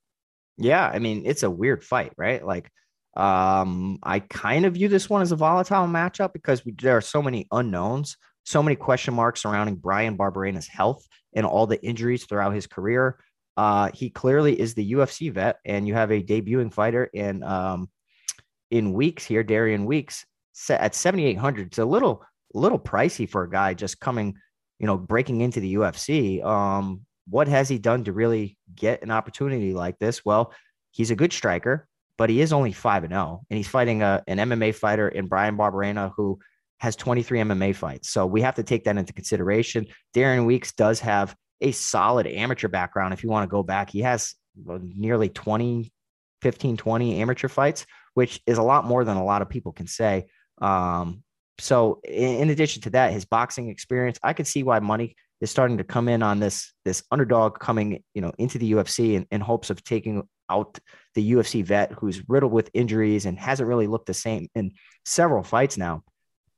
[0.57, 2.45] Yeah, I mean, it's a weird fight, right?
[2.45, 2.69] Like,
[3.15, 7.01] um, I kind of view this one as a volatile matchup because we, there are
[7.01, 12.25] so many unknowns, so many question marks surrounding Bryan Barberena's health and all the injuries
[12.25, 13.19] throughout his career.
[13.57, 17.89] Uh, he clearly is the UFC vet, and you have a debuting fighter in um,
[18.69, 20.25] in weeks here, Darian Weeks,
[20.69, 21.67] at 7,800.
[21.67, 24.35] It's a little little pricey for a guy just coming,
[24.79, 26.43] you know, breaking into the UFC.
[26.43, 30.25] Um, what has he done to really get an opportunity like this?
[30.25, 30.53] Well,
[30.91, 34.23] he's a good striker, but he is only 5 and 0 and he's fighting a,
[34.27, 36.39] an MMA fighter in Bryan Barberena who
[36.80, 38.09] has 23 MMA fights.
[38.09, 39.86] So we have to take that into consideration.
[40.13, 43.91] Darian Weeks does have a solid amateur background if you want to go back.
[43.91, 45.91] He has nearly 20
[46.41, 49.88] 15 20 amateur fights, which is a lot more than a lot of people can
[49.88, 50.26] say.
[50.59, 51.24] Um,
[51.59, 55.51] so in, in addition to that, his boxing experience, I could see why money is
[55.51, 59.27] starting to come in on this this underdog coming you know into the UFC in,
[59.31, 60.79] in hopes of taking out
[61.15, 64.71] the UFC vet who's riddled with injuries and hasn't really looked the same in
[65.05, 66.03] several fights now.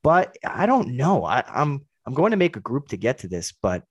[0.04, 1.24] But I don't know.
[1.24, 3.84] I, I'm I'm going to make a group to get to this, but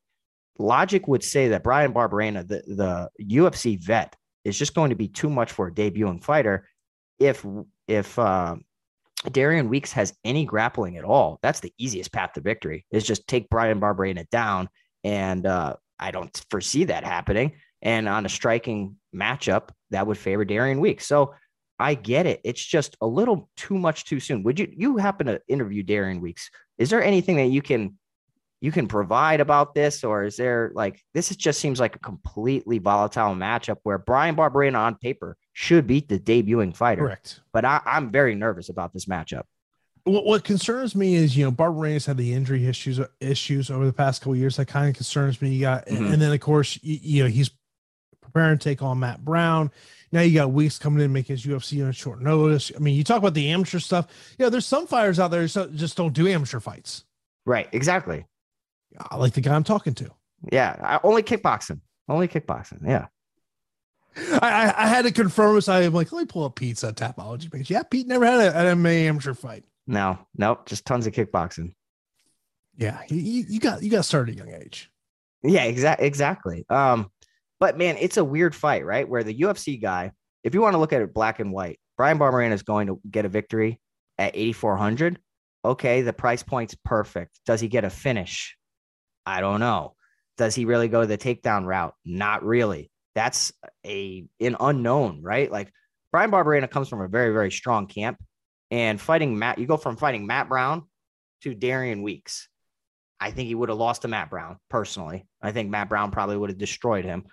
[0.58, 4.14] logic would say that Bryan Barberena, the, the UFC vet,
[4.44, 6.68] is just going to be too much for a debuting fighter.
[7.18, 7.46] If
[7.88, 8.56] if uh,
[9.30, 12.84] Darian Weeks has any grappling at all, that's the easiest path to victory.
[12.90, 14.68] Is just take Bryan Barberena down,
[15.04, 17.52] and uh, I don't foresee that happening.
[17.80, 21.06] And on a striking matchup, that would favor Darian Weeks.
[21.06, 21.34] So
[21.78, 22.40] I get it.
[22.44, 24.42] It's just a little too much too soon.
[24.44, 26.50] Would you you happen to interview Darian Weeks?
[26.78, 27.98] Is there anything that you can
[28.60, 31.32] you can provide about this, or is there like this?
[31.32, 36.08] Is, just seems like a completely volatile matchup where Bryan Barberena on paper should beat
[36.08, 37.02] the debuting fighter.
[37.02, 37.40] Correct.
[37.52, 39.42] But I, I'm very nervous about this matchup.
[40.04, 43.92] What, what concerns me is you know Barberena's had the injury issues issues over the
[43.92, 44.56] past couple years.
[44.56, 45.50] That kind of concerns me.
[45.50, 46.12] You got mm-hmm.
[46.12, 47.50] and then of course you, you know he's
[48.20, 49.70] preparing to take on Matt Brown.
[50.10, 52.70] Now you got Weeks coming in, making his UFC on short notice.
[52.74, 54.08] I mean, you talk about the amateur stuff.
[54.38, 57.04] Yeah, there's some fighters out there that just don't do amateur fights.
[57.46, 57.68] Right.
[57.72, 58.26] Exactly.
[59.10, 60.10] I like the guy I'm talking to.
[60.50, 61.80] Yeah, I, only kickboxing.
[62.08, 62.86] Only kickboxing.
[62.86, 63.06] Yeah.
[64.16, 65.68] I, I, had to confirm this.
[65.68, 67.70] I'm like, let me pull up Pete's uh, Tapology page.
[67.70, 69.64] Yeah, Pete never had a, an MMA amateur fight.
[69.86, 71.74] No, nope, just tons of kickboxing.
[72.76, 74.90] Yeah, you, you got you got started at a young age.
[75.42, 76.66] Yeah, exactly, exactly.
[76.70, 77.10] Um,
[77.60, 79.08] but man, it's a weird fight, right?
[79.08, 80.12] Where the UFC guy,
[80.42, 83.00] if you want to look at it black and white, Bryan Barberena is going to
[83.08, 83.80] get a victory
[84.18, 85.18] at 8,400.
[85.64, 87.38] Okay, the price point's perfect.
[87.46, 88.56] Does he get a finish?
[89.26, 89.94] I don't know.
[90.38, 91.94] Does he really go the takedown route?
[92.04, 92.90] Not really.
[93.14, 93.52] That's
[93.86, 95.50] a an unknown, right?
[95.50, 95.72] Like
[96.10, 98.18] Bryan Barberena comes from a very very strong camp,
[98.72, 100.84] and fighting Matt, you go from fighting Matt Brown
[101.42, 102.48] to Darian Weeks.
[103.20, 105.26] I think he would have lost to Matt Brown personally.
[105.42, 107.26] I think Matt Brown probably would have destroyed him,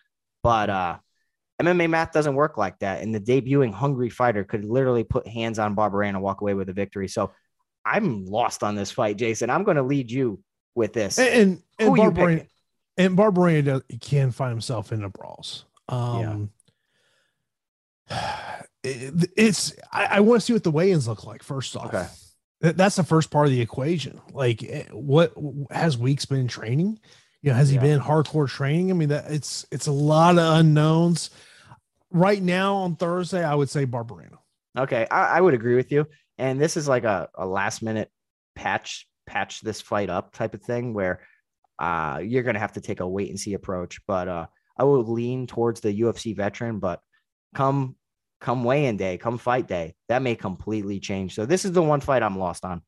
[0.43, 0.97] but uh,
[1.61, 3.01] MMA math doesn't work like that.
[3.01, 6.67] And the debuting hungry fighter could literally put hands on Barberena and walk away with
[6.67, 7.07] a victory.
[7.07, 7.31] So
[7.85, 9.49] I'm lost on this fight, Jason.
[9.49, 10.41] I'm going to lead you
[10.75, 11.17] with this.
[11.17, 11.97] And and,
[12.97, 15.63] and Barberena, and can find himself in the brawls.
[15.87, 16.35] Um, yeah.
[18.83, 21.93] It, it's I, I want to see what the weigh-ins look like first off.
[21.93, 22.07] Okay.
[22.61, 24.19] That's the first part of the equation.
[24.33, 25.33] Like, eh, what
[25.71, 26.99] has Weeks been training?
[27.41, 27.79] You know, has yeah.
[27.79, 28.91] he been hardcore training?
[28.91, 31.29] I mean, that it's it's a lot of unknowns.
[32.11, 34.37] Right now on Thursday, I would say Barberena.
[34.77, 36.07] Okay, I, I would agree with you.
[36.37, 38.09] And this is like a, a last minute
[38.55, 41.21] patch patch this fight up type of thing where
[41.77, 44.01] uh, you're going to have to take a wait and see approach.
[44.05, 44.47] But uh,
[44.77, 46.79] I would lean towards the UFC veteran.
[46.79, 46.99] But
[47.53, 47.95] come
[48.39, 51.35] come weigh-in day, come fight day, that may completely change.
[51.35, 52.81] So this is the one fight I'm lost on.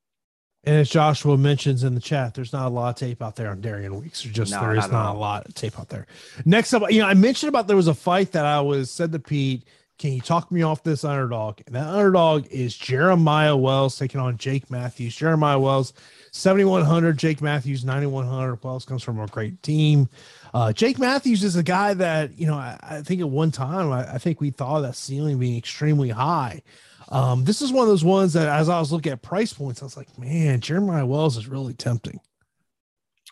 [0.63, 3.49] And as Joshua mentions in the chat, there's not a lot of tape out there
[3.49, 4.23] on Darian Weeks.
[4.25, 6.05] Or just no, there is not, not a lot of tape out there.
[6.45, 9.11] Next up, you know, I mentioned about there was a fight that I was said
[9.11, 9.65] to Pete
[10.01, 11.59] can you talk me off this underdog?
[11.67, 15.15] And that underdog is Jeremiah Wells taking on Jake Matthews.
[15.15, 15.93] Jeremiah Wells,
[16.31, 17.17] 7,100.
[17.19, 18.63] Jake Matthews, 9,100.
[18.63, 20.09] Wells comes from a great team.
[20.53, 23.91] Uh, Jake Matthews is a guy that, you know, I, I think at one time,
[23.91, 26.61] I, I, think we thought that ceiling being extremely high.
[27.09, 29.81] Um, this is one of those ones that as I was looking at price points,
[29.81, 32.19] I was like, man, Jeremiah Wells is really tempting.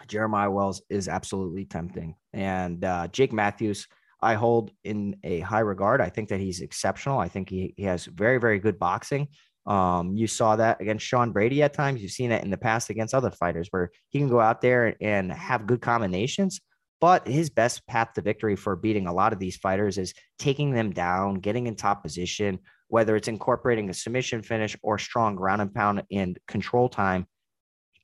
[0.07, 2.15] Jeremiah Wells is absolutely tempting.
[2.33, 3.87] And uh, Jake Matthews–
[4.21, 6.01] I hold in a high regard.
[6.01, 7.19] I think that he's exceptional.
[7.19, 9.29] I think he, he has very, very good boxing.
[9.65, 12.01] Um, you saw that against Sean Brady at times.
[12.01, 14.95] You've seen that in the past against other fighters where he can go out there
[14.99, 16.59] and have good combinations.
[17.01, 20.71] But his best path to victory for beating a lot of these fighters is taking
[20.71, 25.61] them down, getting in top position, whether it's incorporating a submission finish or strong ground
[25.61, 27.25] and pound and control time.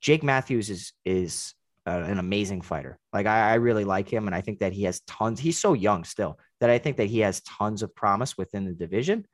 [0.02, 1.56] Jake Matthews is is
[1.88, 2.98] uh, an amazing fighter.
[3.12, 5.40] Like I, I really like him, and I think that he has tons.
[5.40, 8.74] He's so young still that I think that he has tons of promise within the
[8.74, 9.26] division.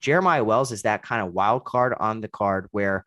[0.00, 3.06] Jeremiah Wells is that kind of wild card on the card where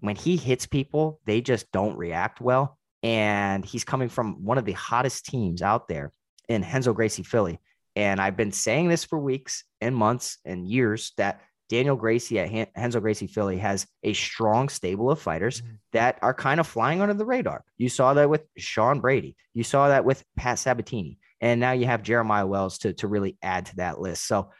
[0.00, 2.77] when he hits people, they just don't react well.
[3.02, 6.12] And he's coming from one of the hottest teams out there
[6.48, 7.60] in Renzo Gracie Philly.
[7.94, 12.70] And I've been saying this for weeks and months and years that Daniel Gracie at
[12.76, 15.74] Renzo Gracie Philly has a strong stable of fighters mm-hmm.
[15.92, 17.62] that are kind of flying under the radar.
[17.76, 19.36] You saw that with Sean Brady.
[19.52, 21.18] You saw that with Pat Sabatini.
[21.40, 24.26] And now you have Jeremiah Wells to, to really add to that list.
[24.26, 24.50] So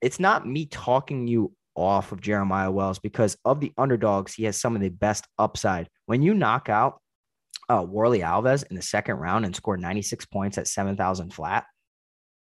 [0.00, 4.60] it's not me talking you off of Jeremiah Wells because of the underdogs, he has
[4.60, 5.88] some of the best upside.
[6.06, 7.00] When you knock out
[7.68, 11.64] uh, Warlley Alves in the second round and score 96 points at 7,000 flat,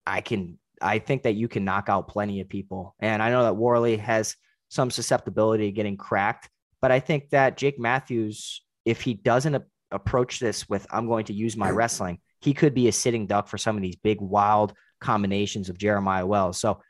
[0.05, 2.95] I can I think that you can knock out plenty of people.
[2.99, 4.36] And I know that Warlley has
[4.70, 6.49] some susceptibility to getting cracked,
[6.82, 11.26] but I think that Jake Matthews, if he doesn't a- approach this with, I'm going
[11.26, 14.22] to use my wrestling, he could be a sitting duck for some of these big,
[14.22, 16.60] wild combinations of Jeremiah Wells.
[16.60, 16.82] So,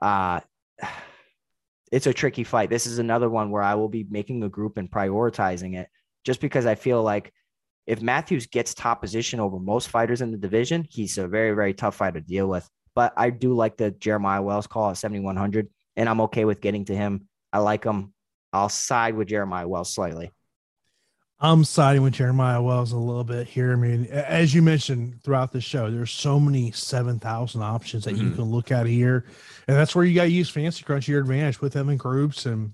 [0.00, 0.40] uh,
[1.92, 2.70] it's a tricky fight.
[2.70, 5.88] This is another one where I will be making a group and prioritizing it
[6.24, 7.32] just because I feel like
[7.86, 11.74] if Matthews gets top position over most fighters in the division, he's a very, very
[11.74, 12.68] tough fighter to deal with.
[12.94, 16.84] but I do like the Jeremiah Wells call at 7,100, and I'm okay with getting
[16.86, 17.28] to him.
[17.52, 18.12] I like him.
[18.52, 20.30] I'll side with Jeremiah Wells slightly.
[21.40, 23.72] I'm siding with Jeremiah Wells a little bit here.
[23.72, 28.28] I mean, as you mentioned throughout the show, there's so many 7,000 options that mm-hmm.
[28.28, 29.26] you can look at here.
[29.66, 32.46] And that's where you got to use Fancy Crunch your advantage with them in groups
[32.46, 32.72] and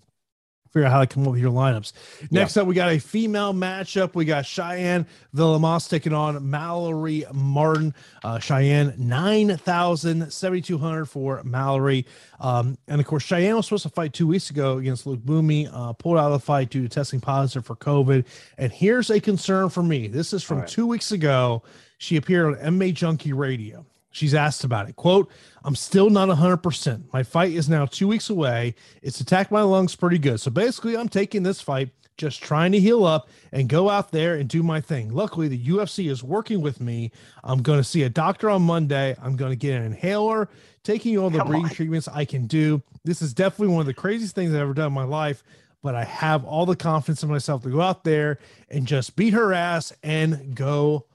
[0.73, 1.93] figure out how to come up with your lineups.
[2.31, 4.14] Next up, we got a female matchup.
[4.14, 7.95] We got Cheyanne Vlismas taking on Mallory Martin.
[8.23, 12.07] Uh, Cheyanne, 9,000, 7,200 for Mallory.
[12.39, 15.68] Um, and of course, Cheyanne was supposed to fight two weeks ago against Luke Boomy,
[15.73, 18.25] uh, pulled out of the fight due to testing positive for COVID.
[18.57, 20.07] And here's a concern for me.
[20.07, 20.68] This is from right.
[20.68, 21.62] two weeks ago.
[21.99, 23.85] She appeared on MMA Junkie Radio.
[24.11, 24.97] She's asked about it.
[24.97, 25.31] Quote,
[25.65, 27.13] I'm still not 100%.
[27.13, 28.75] My fight is now two weeks away.
[29.03, 30.41] It's attacked my lungs pretty good.
[30.41, 34.35] So basically, I'm taking this fight, just trying to heal up and go out there
[34.35, 35.11] and do my thing.
[35.11, 37.13] Luckily, the UFC is working with me.
[37.45, 39.17] I'm going to see a doctor on Monday.
[39.23, 40.49] I'm going to get an inhaler,
[40.83, 41.75] taking all the Come breathing on.
[41.75, 42.83] treatments I can do.
[43.05, 45.45] This is definitely one of the craziest things I've ever done in my life.
[45.83, 48.39] But I have all the confidence in myself to go out there
[48.69, 51.07] and just beat her ass and go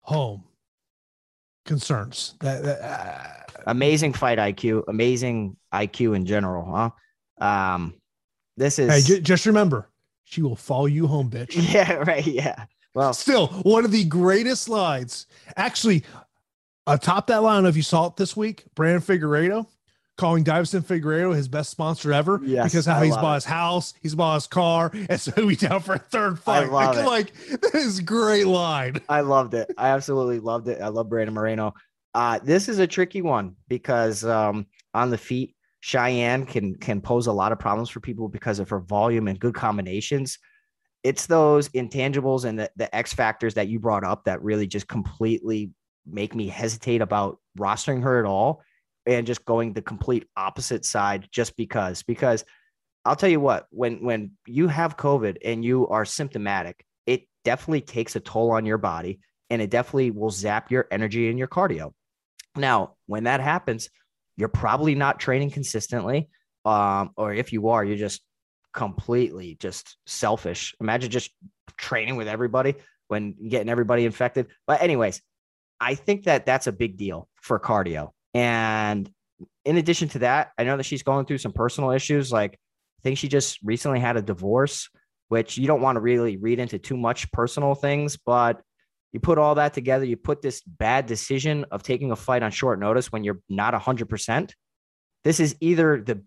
[0.00, 0.44] home
[1.64, 2.34] concerns.
[2.40, 7.44] That, that uh, amazing fight IQ, amazing IQ in general, huh?
[7.44, 7.94] Um,
[8.56, 9.88] this is hey, j- just remember,
[10.24, 11.54] she will follow you home, bitch.
[11.72, 12.26] Yeah, right.
[12.26, 12.66] Yeah.
[12.94, 15.26] Well, still one of the greatest lines.
[15.56, 16.04] Actually,
[16.86, 19.66] atop that line, I don't know if you saw it this week, Brandon Figueiredo
[20.16, 23.34] calling Deiveson Figueiredo his best sponsor ever yes, because how I he's bought it.
[23.36, 26.64] his house, he's bought his car, and so he's down for a third fight.
[26.64, 29.00] I like, like that is great line.
[29.08, 29.70] I loved it.
[29.76, 30.80] I absolutely loved it.
[30.80, 31.74] I love Brandon Moreno.
[32.14, 37.26] Uh, this is a tricky one because um, on the feet, Cheyanne can can pose
[37.26, 40.38] a lot of problems for people because of her volume and good combinations.
[41.02, 44.88] It's those intangibles and the, the X factors that you brought up that really just
[44.88, 45.72] completely
[46.06, 48.62] make me hesitate about rostering her at all
[49.06, 52.44] and just going the complete opposite side just because because
[53.04, 57.82] I'll tell you what when when you have covid and you are symptomatic it definitely
[57.82, 61.48] takes a toll on your body and it definitely will zap your energy and your
[61.48, 61.92] cardio.
[62.56, 63.90] Now when that happens
[64.36, 66.28] you're probably not training consistently
[66.64, 68.22] um, or if you are you're just
[68.72, 70.74] completely just selfish.
[70.80, 71.30] Imagine just
[71.76, 72.74] training with everybody
[73.08, 74.46] when getting everybody infected.
[74.66, 75.20] But anyways
[75.80, 79.08] i think that that's a big deal for cardio and
[79.64, 82.30] in addition to that, I know that she's going through some personal issues.
[82.30, 84.90] Like, I think she just recently had a divorce,
[85.28, 88.60] which you don't want to really read into too much personal things, but
[89.12, 92.50] you put all that together, you put this bad decision of taking a fight on
[92.50, 94.52] short notice when you're not 100%.
[95.22, 96.22] This is either the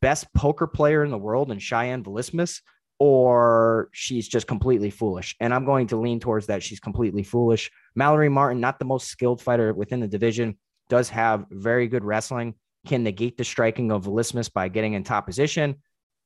[0.00, 2.60] best poker player in the world in Cheyanne Vlismas,
[2.98, 5.36] or she's just completely foolish.
[5.38, 7.70] And I'm going to lean towards that she's completely foolish.
[7.94, 10.58] Mallory Martin, not the most skilled fighter within the division,
[10.90, 12.54] does have very good wrestling,
[12.86, 15.76] can negate the striking of Vlismas by getting in top position.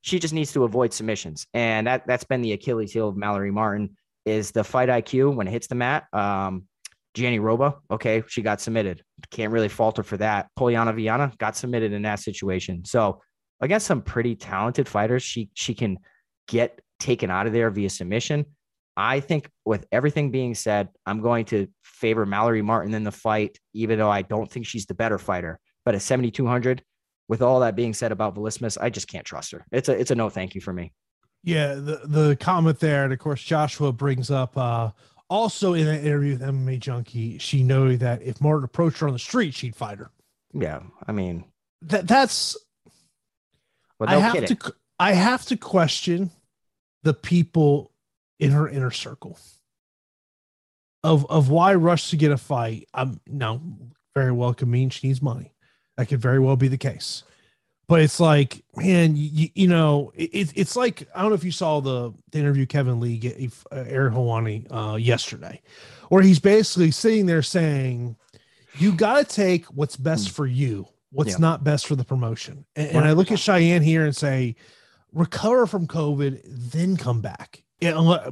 [0.00, 1.46] She just needs to avoid submissions.
[1.54, 5.46] And that, that's been the Achilles heel of Mallory Martin is the fight IQ when
[5.46, 6.04] it hits the mat.
[6.12, 6.64] Um,
[7.14, 9.02] Jandiroba, okay, she got submitted.
[9.30, 10.48] Can't really falter for that.
[10.58, 12.84] Polyana Viana got submitted in that situation.
[12.84, 13.22] So
[13.60, 15.98] against some pretty talented fighters, she she can
[16.48, 18.44] get taken out of there via submission.
[18.96, 23.58] I think with everything being said, I'm going to favor Mallory Martin in the fight,
[23.72, 25.58] even though I don't think she's the better fighter.
[25.84, 26.82] But at 7,200,
[27.28, 29.66] with all that being said about Vlismas, I just can't trust her.
[29.72, 30.92] It's a it's a no thank you for me.
[31.42, 34.90] Yeah, the the comment there, and of course Joshua brings up uh
[35.30, 39.12] also in an interview with MMA Junkie, she knew that if Martin approached her on
[39.14, 40.10] the street, she'd fight her.
[40.52, 41.44] Yeah, I mean
[41.82, 42.56] that that's
[43.98, 46.30] well, I have to I have to question
[47.02, 47.90] the people
[48.38, 49.38] in her inner circle
[51.04, 52.88] of of why rush to get a fight.
[52.92, 53.60] I'm now
[54.14, 55.52] very well could mean she needs money.
[55.96, 57.22] That could very well be the case.
[57.86, 61.52] But it's like, man, you, you know, it, it's like I don't know if you
[61.52, 63.36] saw the, the interview Kevin Lee get
[63.70, 65.60] uh, Ariel Helwani uh, yesterday,
[66.08, 68.16] where he's basically sitting there saying,
[68.78, 71.38] "You got to take what's best for you, what's yeah.
[71.38, 74.56] not best for the promotion." And, and I look at Cheyanne here and say,
[75.12, 78.30] "Recover from COVID, then come back." Yeah,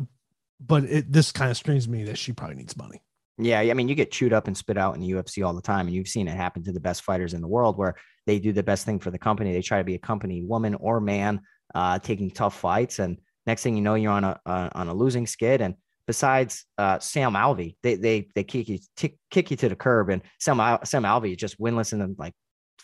[0.65, 3.03] but it, this kind of screams me that she probably needs money.
[3.39, 5.63] Yeah, I mean, you get chewed up and spit out in the UFC all the
[5.63, 7.97] time, and you've seen it happen to the best fighters in the world, where
[8.27, 9.53] they do the best thing for the company.
[9.53, 11.41] They try to be a company woman or man,
[11.75, 15.27] uh, taking tough fights, and next thing you know, you're on a on a losing
[15.27, 15.61] skid.
[15.61, 15.75] And
[16.07, 20.11] besides uh, Sam Alvey, they they they kick you t- kick you to the curb,
[20.11, 22.35] and Sam Sam Alvey is just winless and like,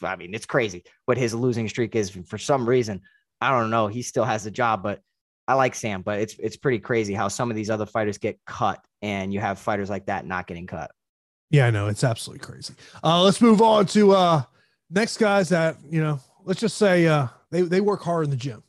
[0.02, 2.10] I mean, it's crazy what his losing streak is.
[2.26, 3.02] For some reason,
[3.40, 3.86] I don't know.
[3.86, 5.00] He still has a job, but
[5.49, 8.38] I like Sam, but it's it's pretty crazy how some of these other fighters get
[8.44, 10.90] cut, and you have fighters like that not getting cut.
[11.51, 12.74] Yeah, I know it's absolutely crazy.
[13.03, 14.42] Uh, let's move on to uh,
[14.90, 16.20] next guys that you know.
[16.44, 18.62] Let's just say uh, they they work hard in the gym.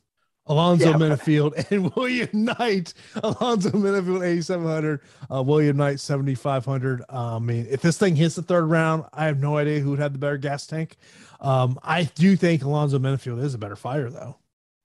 [0.46, 2.94] Alonzo yeah, Menifield and William Knight.
[3.22, 5.00] Alonzo Menifield, 8,700.
[5.32, 7.02] Uh, William Knight, 7,500.
[7.02, 9.90] Uh, I mean, if this thing hits the third round, I have no idea who
[9.90, 10.96] would have the better gas tank.
[11.40, 14.38] Um, I do think Alonzo Menifield is a better fighter, though.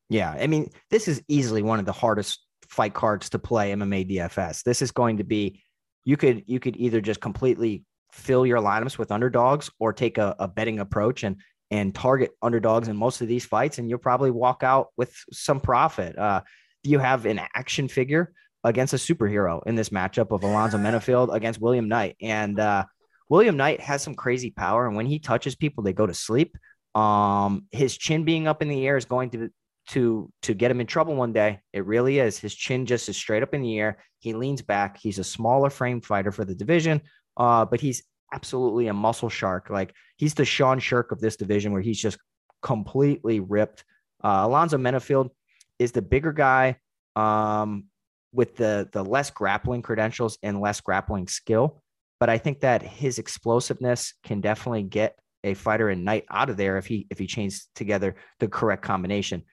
[0.09, 0.31] Yeah.
[0.31, 4.63] I mean, this is easily one of the hardest fight cards to play MMA DFS.
[4.63, 5.63] This is going to be,
[6.03, 10.35] you could, you could either just completely fill your lineups with underdogs or take a,
[10.39, 11.37] a betting approach and
[11.71, 15.59] and target underdogs in most of these fights, and you'll probably walk out with some
[15.59, 16.17] profit.
[16.17, 16.41] Uh,
[16.83, 18.33] you have an action figure
[18.63, 22.85] against a superhero in this matchup of Alonzo Menifield against William Knight, and uh,
[23.29, 26.55] William Knight has some crazy power, and when he touches people, they go to sleep.
[26.93, 29.49] Um, his chin being up in the air is going to
[29.87, 31.59] to to get him in trouble one day.
[31.73, 32.39] It really is.
[32.39, 33.97] His chin just is straight up in the air.
[34.19, 34.97] He leans back.
[34.97, 37.01] He's a smaller frame fighter for the division,
[37.37, 39.69] uh, but he's absolutely a muscle shark.
[39.69, 42.17] Like he's the Sean Shirk of this division where he's just
[42.61, 43.83] completely ripped.
[44.23, 45.29] Uh, Alonzo Menifield
[45.77, 46.77] is the bigger guy
[47.15, 47.85] um,
[48.33, 51.81] with the the less grappling credentials and less grappling skill.
[52.19, 56.57] But I think that his explosiveness can definitely get a fighter and Knight out of
[56.57, 59.43] there if he if he chains together the correct combination.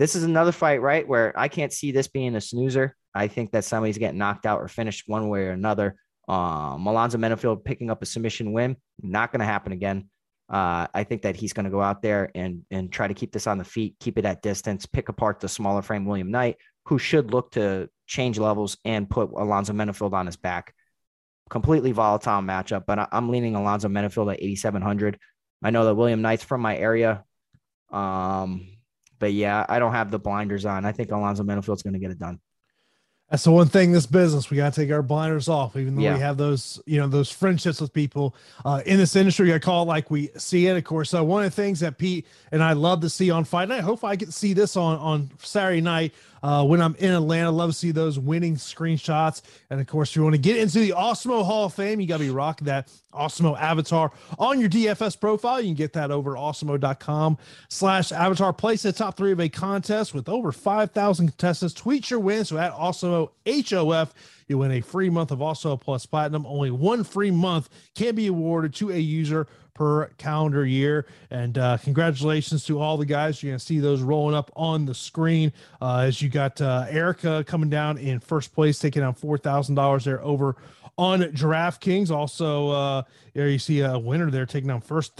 [0.00, 2.96] This is another fight, right, where I can't see this being a snoozer.
[3.14, 5.96] I think that somebody's getting knocked out or finished one way or another.
[6.26, 10.08] Um, Alonzo Menifield picking up a submission win, not going to happen again.
[10.48, 13.30] Uh, I think that he's going to go out there and and try to keep
[13.30, 16.56] this on the feet, keep it at distance, pick apart the smaller frame William Knight,
[16.86, 20.72] who should look to change levels and put Alonzo Menifield on his back.
[21.50, 25.18] Completely volatile matchup, but I'm leaning Alonzo Menifield at 8,700.
[25.62, 27.22] I know that William Knight's from my area.
[27.92, 28.66] Um,
[29.20, 30.84] but yeah, I don't have the blinders on.
[30.84, 32.40] I think Alonzo Menifield's going to get it done.
[33.30, 36.02] That's the one thing this business we got to take our blinders off, even though
[36.02, 36.14] yeah.
[36.14, 39.54] we have those, you know, those friendships with people uh, in this industry.
[39.54, 41.10] I call it like we see it, of course.
[41.10, 43.78] So one of the things that Pete and I love to see on Fight Night,
[43.78, 46.12] I hope I get to see this on on Saturday night
[46.42, 47.50] uh, when I'm in Atlanta.
[47.50, 49.42] Love to see those winning screenshots.
[49.70, 52.06] And of course, if you want to get into the Awesemo Hall of Fame, you
[52.06, 55.60] got to be rocking that Awesemo avatar on your DFS profile.
[55.60, 57.38] You can get that over awesemo.com
[57.68, 58.52] slash avatar.
[58.52, 61.74] Place the top three of a contest with over 5,000 contestants.
[61.74, 62.44] Tweet your win.
[62.44, 64.14] So at Awesemo HOF,
[64.48, 66.46] you win a free month of Awesemo Plus Platinum.
[66.46, 69.46] Only one free month can be awarded to a user
[69.80, 71.06] per calendar year.
[71.30, 73.42] And uh, congratulations to all the guys.
[73.42, 76.84] You're going to see those rolling up on the screen uh, as you got uh,
[76.90, 80.56] Erica coming down in first place, taking out $4,000 there over
[80.98, 82.10] on DraftKings.
[82.10, 83.02] Also, uh,
[83.32, 85.18] there you see a winner there taking down first,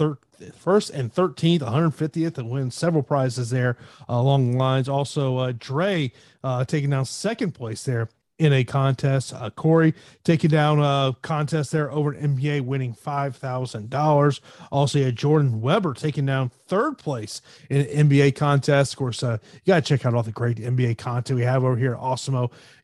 [0.55, 4.87] first and 13th, 150th, and win several prizes there uh, along the lines.
[4.87, 6.11] Also, uh, Dre
[6.43, 8.09] uh, taking down second place there
[8.41, 9.35] in a contest.
[9.35, 14.41] Uh, Corey taking down a contest there over an NBA, winning five thousand dollars.
[14.71, 18.93] Also, had Jordan Weber taking down third place in an NBA contest.
[18.93, 21.63] Of course, uh, you got to check out all the great NBA content we have
[21.63, 21.99] over here at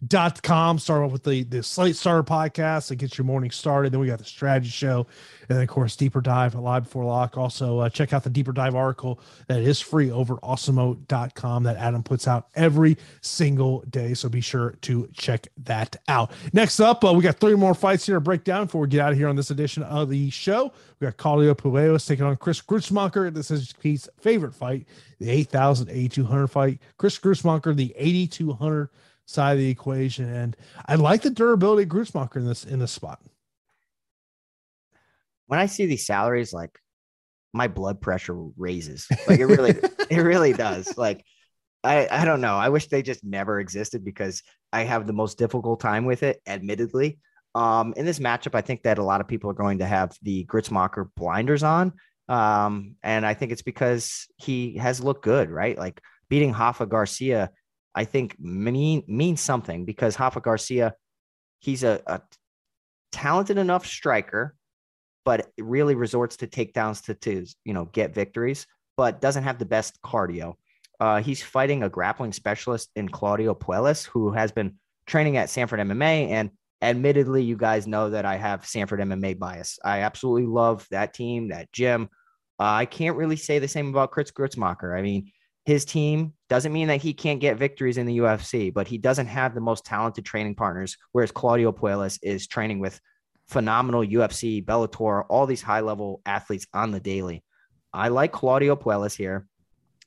[0.04, 0.80] awesemo.com.
[0.80, 3.92] Start off with the, the Slate Starter podcast that gets your morning started.
[3.92, 5.08] Then we got the strategy show.
[5.50, 7.38] And then, of course, Deeper Dive Live Before Lock.
[7.38, 12.04] Also, uh, check out the Deeper Dive article that is free over awesemo.com that Adam
[12.04, 14.14] puts out every single day.
[14.14, 16.32] So be sure to check that out.
[16.54, 19.02] Next up, uh, we got three more fights here to break down before we get
[19.02, 20.72] out of here on this edition of the show.
[21.00, 23.34] We got Claudio Puelles taking on Chris Gruetzemacher.
[23.34, 24.88] This is Pete's favorite fight,
[25.20, 26.80] the 8,000, 8,200 fight.
[26.98, 28.90] Chris Gruetzemacher, the 8,200
[29.28, 30.34] side of the equation.
[30.34, 30.58] And
[30.88, 33.22] I like the durability of Gruetzemacher in this, in this spot.
[35.46, 36.80] When I see these salaries, like
[37.54, 39.08] my blood pressure raises.
[39.28, 39.72] Like it really,
[40.10, 40.98] it really does.
[40.98, 41.24] Like,
[41.84, 42.56] I, I don't know.
[42.56, 46.42] I wish they just never existed because I have the most difficult time with it,
[46.48, 47.20] admittedly.
[47.56, 50.16] Um, in this matchup, I think that a lot of people are going to have
[50.22, 51.94] the Gruetzemacher blinders on.
[52.30, 55.78] Um, and I think it's because he has looked good, right?
[55.78, 57.52] Like beating Rafa Garcia,
[57.98, 60.94] I think mean means something because Rafa Garcia,
[61.60, 62.22] he's a, a
[63.12, 64.56] talented enough striker,
[65.26, 68.68] but really resorts to takedowns to, to you know get victories,
[68.98, 70.54] but doesn't have the best cardio.
[71.00, 74.76] Uh, he's fighting a grappling specialist in Claudio Puelles, who has been
[75.08, 76.52] training at Sanford MMA and
[76.84, 79.80] admittedly, you guys know that I have Sanford MMA bias.
[79.84, 82.10] I absolutely love that team, that gym.
[82.60, 84.96] Uh, I can't really say the same about Chris Gruetzemacher.
[84.96, 85.32] I mean,
[85.68, 89.28] his team doesn't mean that he can't get victories in the UFC, but he doesn't
[89.28, 93.02] have the most talented training partners, whereas Claudio Puelles is training with
[93.50, 97.44] phenomenal UFC, Bellator, all these high level athletes on the daily.
[97.92, 99.46] I like Claudio Puelles here.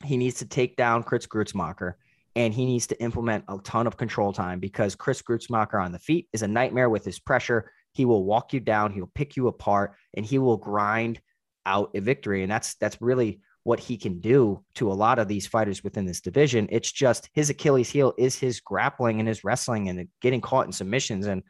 [0.02, 1.92] He needs to take down Chris Gruetzemacher
[2.34, 5.98] and he needs to implement a ton of control time because Chris Gruetzemacher on the
[5.98, 7.70] feet is a nightmare with his pressure.
[7.92, 11.20] He will walk you down, he'll pick you apart, and he will grind
[11.66, 12.42] out a victory.
[12.42, 16.06] And that's that's really what he can do to a lot of these fighters within
[16.06, 16.68] this division.
[16.70, 20.72] It's just his Achilles heel is his grappling and his wrestling and getting caught in
[20.72, 21.26] submissions.
[21.26, 21.42] And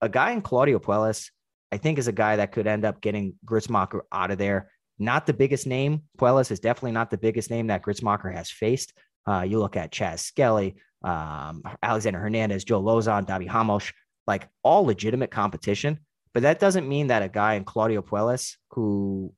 [0.00, 1.30] a guy in Claudio Puelles,
[1.72, 4.70] I think, is a guy that could end up getting Gruetzemacher out of there.
[4.98, 6.02] Not the biggest name.
[6.18, 8.92] Puelles is definitely not the biggest name that Gruetzemacher has faced.
[9.26, 13.90] Uh, you look at Chas Skelly, um, Alexander Hernandez, Joe Lauzon, Davi Ramos,
[14.26, 15.98] like all legitimate competition.
[16.34, 19.32] But that doesn't mean that a guy in Claudio Puelles, who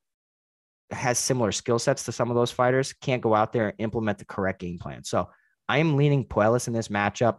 [0.90, 4.18] has similar skill sets to some of those fighters, can't go out there and implement
[4.18, 5.04] the correct game plan.
[5.04, 5.28] So
[5.68, 7.38] I am leaning Puelles in this matchup,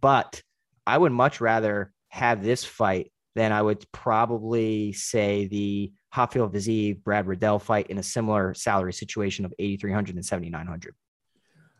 [0.00, 0.42] but
[0.86, 7.02] I would much rather have this fight than I would probably say the Rafael Fiziev,
[7.04, 10.94] Brad Riddell fight in a similar salary situation of 8,300 and 7,900.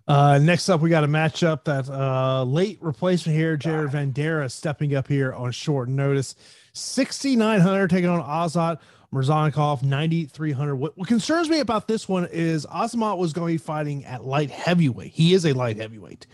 [0.06, 4.94] Uh, next up, we got a matchup that uh, late replacement here, Jared Vanderaa stepping
[4.94, 6.34] up here on short notice.
[6.72, 8.78] 6,900 taking on Azat
[9.12, 10.76] Murzakanov, 9,300.
[10.76, 14.24] What, what concerns me about this one is Azamat was going to be fighting at
[14.24, 15.12] light heavyweight.
[15.12, 16.26] He is a light heavyweight.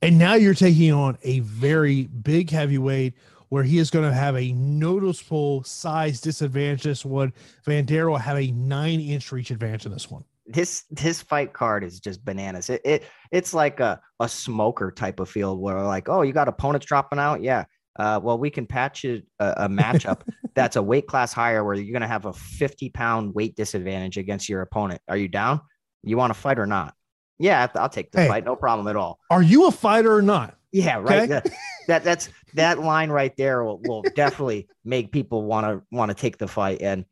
[0.00, 3.14] And now you're taking on a very big heavyweight
[3.48, 6.84] where he is going to have a noticeable size disadvantage.
[6.84, 7.32] This one,
[7.66, 10.24] Vanderaa will have a nine inch reach advantage in this one.
[10.46, 12.70] This this fight card is just bananas.
[12.70, 16.48] It, it it's like a, a smoker type of field where like, oh, you got
[16.48, 17.42] opponents dropping out.
[17.42, 17.64] Yeah.
[17.96, 20.22] Uh, well, we can patch it a, a matchup
[20.54, 24.16] that's a weight class higher where you're going to have a 50 pound weight disadvantage
[24.16, 25.00] against your opponent.
[25.08, 25.60] Are you down?
[26.02, 26.94] You want to fight or not?
[27.38, 28.44] Yeah, I'll take the hey, fight.
[28.44, 29.18] No problem at all.
[29.30, 30.56] Are you a fighter or not?
[30.70, 31.22] Yeah, right.
[31.22, 31.26] Okay?
[31.26, 31.50] That,
[31.88, 36.14] that, that's that line right there will, will definitely make people want to want to
[36.14, 36.82] take the fight.
[36.82, 37.04] And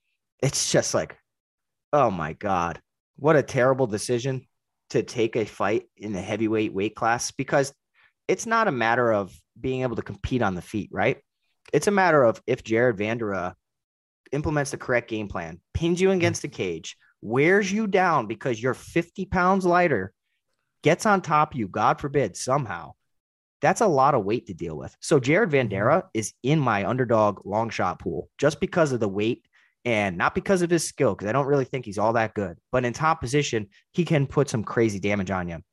[0.42, 1.16] it's just like,
[1.92, 2.80] oh my God,
[3.16, 4.46] what a terrible decision
[4.90, 7.72] to take a fight in the heavyweight weight class because
[8.30, 11.18] it's not a matter of being able to compete on the feet, right?
[11.72, 13.54] It's a matter of if Jared Vanderaa
[14.30, 18.72] implements the correct game plan, pins you against the cage, wears you down because you're
[18.72, 20.12] 50 pounds lighter,
[20.84, 22.92] gets on top of you, God forbid, somehow.
[23.62, 24.96] That's a lot of weight to deal with.
[25.00, 25.72] So Jared mm-hmm.
[25.74, 29.44] Vanderaa is in my underdog long shot pool just because of the weight
[29.84, 32.58] and not because of his skill, because I don't really think he's all that good.
[32.70, 35.64] But in top position, he can put some crazy damage on you.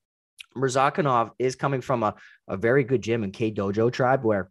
[0.57, 2.15] Murzakanov is coming from a,
[2.47, 4.49] a very good gym in K Dojo tribe where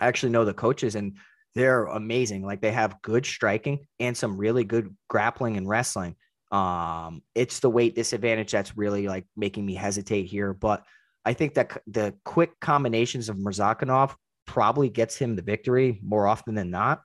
[0.00, 1.16] I actually know the coaches and
[1.54, 2.44] they're amazing.
[2.44, 6.16] Like they have good striking and some really good grappling and wrestling.
[6.50, 10.52] Um, it's the weight disadvantage that's really like making me hesitate here.
[10.52, 10.84] But
[11.24, 14.14] I think that the quick combinations of Murzakanov
[14.46, 17.02] probably gets him the victory more often than not.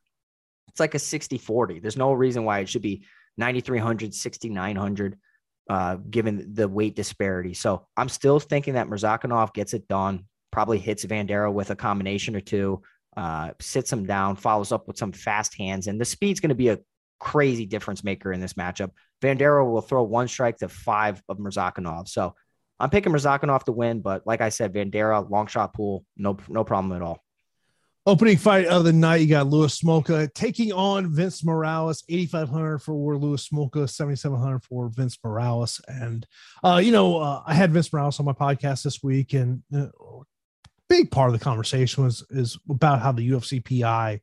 [0.70, 1.80] It's like a 60 40.
[1.80, 3.06] There's no reason why it should be
[3.38, 5.18] 9,300, 6,900
[5.70, 7.54] uh, given the weight disparity.
[7.54, 12.36] So I'm still thinking that Murzakanov gets it done, probably hits Vanderaa with a combination
[12.36, 12.82] or two,
[13.16, 16.56] uh, sits him down, follows up with some fast hands, and the speed's going to
[16.56, 16.80] be a
[17.20, 18.92] crazy difference maker in this matchup.
[19.22, 22.08] Vanderaa will throw one strike to five of Murzakanov.
[22.08, 22.36] So
[22.80, 26.64] I'm picking Murzakanov to win, but like I said, Vanderaa long shot pool, no no
[26.64, 27.24] problem at all.
[28.08, 33.18] Opening fight of the night, you got Louis Smolka taking on Vince Morales, 8,500 for
[33.18, 35.82] Louis Smolka, 7,700 for Vince Morales.
[35.90, 36.26] And,
[36.64, 39.88] uh, you know, uh, I had Vince Morales on my podcast this week, and uh,
[40.88, 44.22] big part of the conversation was is about how the UFC PI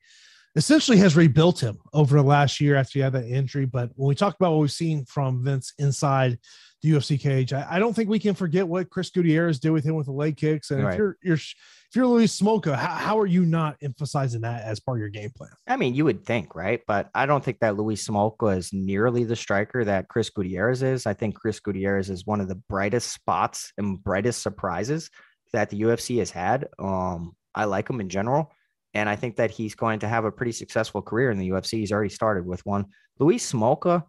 [0.57, 3.67] essentially has rebuilt him over the last year after he had that injury.
[3.67, 6.39] But when we talk about what we've seen from Vince inside
[6.85, 9.85] the UFC cage, I, I don't think we can forget what Chris Gutierrez did with
[9.85, 10.71] him with the leg kicks.
[10.71, 10.93] And right.
[10.93, 14.81] if you're you're if you're Louis Smolka, how, how are you not emphasizing that as
[14.81, 15.51] part of your game plan?
[15.67, 16.83] I mean, you would think, right?
[16.87, 21.07] But I don't think that Louis Smolka is nearly the striker that Chris Gutierrez is.
[21.07, 25.09] I think Chris Gutierrez is one of the brightest spots and brightest surprises
[25.55, 26.69] that the UFC has had.
[26.79, 28.53] Um, I like him in general.
[28.93, 31.79] And I think that he's going to have a pretty successful career in the UFC.
[31.79, 32.87] He's already started with one.
[33.19, 34.05] Louis Smolka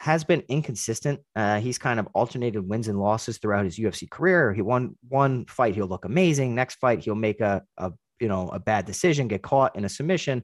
[0.00, 1.20] has been inconsistent.
[1.36, 4.54] Uh, he's kind of alternated wins and losses throughout his UFC career.
[4.54, 6.54] He won one fight, he'll look amazing.
[6.54, 9.90] Next fight, he'll make a, a you know a bad decision, get caught in a
[9.90, 10.42] submission.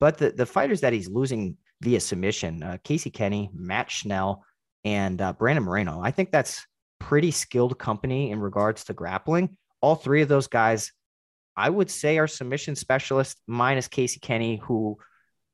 [0.00, 4.44] But the the fighters that he's losing via submission, uh, Casey Kenney, Matt Schnell,
[4.84, 6.66] and uh, Brandon Moreno, I think that's
[6.98, 9.56] pretty skilled company in regards to grappling.
[9.82, 10.90] All three of those guys,
[11.56, 14.98] I would say, are submission specialists, minus Casey Kenney, who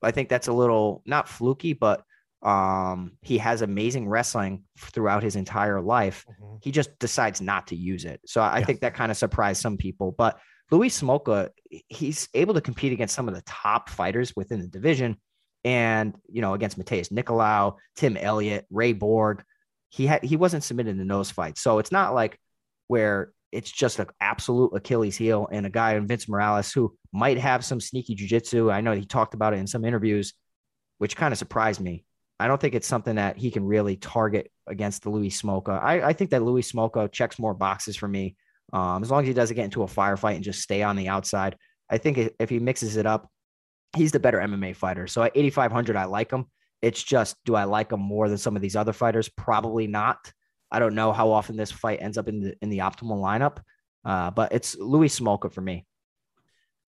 [0.03, 2.03] I think that's a little not fluky, but
[2.43, 6.24] um, he has amazing wrestling throughout his entire life.
[6.28, 6.57] Mm-hmm.
[6.62, 8.20] He just decides not to use it.
[8.26, 8.64] So I yeah.
[8.64, 10.12] think that kind of surprised some people.
[10.16, 10.38] But
[10.70, 11.51] Louis Smolka,
[11.88, 15.16] he's able to compete against some of the top fighters within the division.
[15.64, 19.45] And, you know, against Matheus Nicolau, Tim Elliott, Ray Borg,
[19.90, 21.61] he had he wasn't submitted in those fights.
[21.61, 22.38] So it's not like
[22.88, 27.38] where it's just an absolute Achilles heel and a guy in Vince Morales who might
[27.38, 28.72] have some sneaky jujitsu.
[28.72, 30.32] I know he talked about it in some interviews,
[30.99, 32.05] which kind of surprised me.
[32.43, 35.80] I don't think it's something that he can really target against the Louis Smolka.
[35.80, 38.36] I, I think that Louis Smolka checks more boxes for me.
[38.72, 41.09] Um, as long as he doesn't get into a firefight and just stay on the
[41.09, 41.57] outside,
[41.88, 43.28] I think if he mixes it up,
[43.97, 45.07] he's the better MMA fighter.
[45.07, 46.47] So at 8,500, I like him.
[46.80, 49.28] It's just, do I like him more than some of these other fighters?
[49.28, 50.32] Probably not.
[50.70, 53.59] I don't know how often this fight ends up in the in the optimal lineup,
[54.05, 55.86] uh, but it's Louis Smolka for me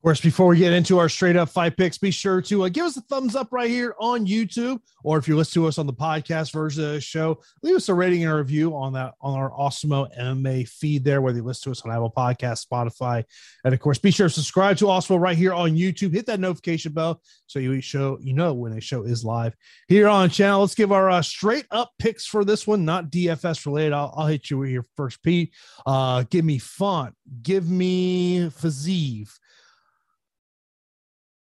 [0.05, 2.84] course, before we get into our straight up five picks, be sure to uh, give
[2.84, 5.86] us a thumbs up right here on YouTube, or if you listen to us on
[5.86, 9.14] the podcast version of the show, leave us a rating and a review on that
[9.22, 13.24] on our Awesemo MMA feed there, whether you listen to us on Apple Podcast, Spotify,
[13.64, 16.12] and of course, be sure to subscribe to Awesemo right here on YouTube.
[16.12, 19.57] Hit that notification bell so you show you know when a show is live
[19.88, 20.61] here on channel.
[20.61, 23.94] Let's give our uh, straight up picks for this one, not DFS related.
[23.94, 25.55] I'll, I'll hit you with your first, Pete.
[25.86, 29.30] Uh, give me Font, give me Fiziev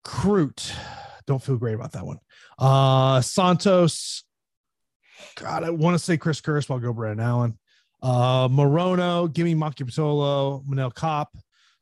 [0.05, 0.73] Crute.
[1.27, 2.19] Don't feel great about that one.
[2.59, 4.25] Uh Santos.
[5.37, 7.59] God, I want to say Chris Curtis, but I'll go Brendan Allen.
[8.03, 11.41] Uh Morono, give me Maki Pitolo, Manel Kape.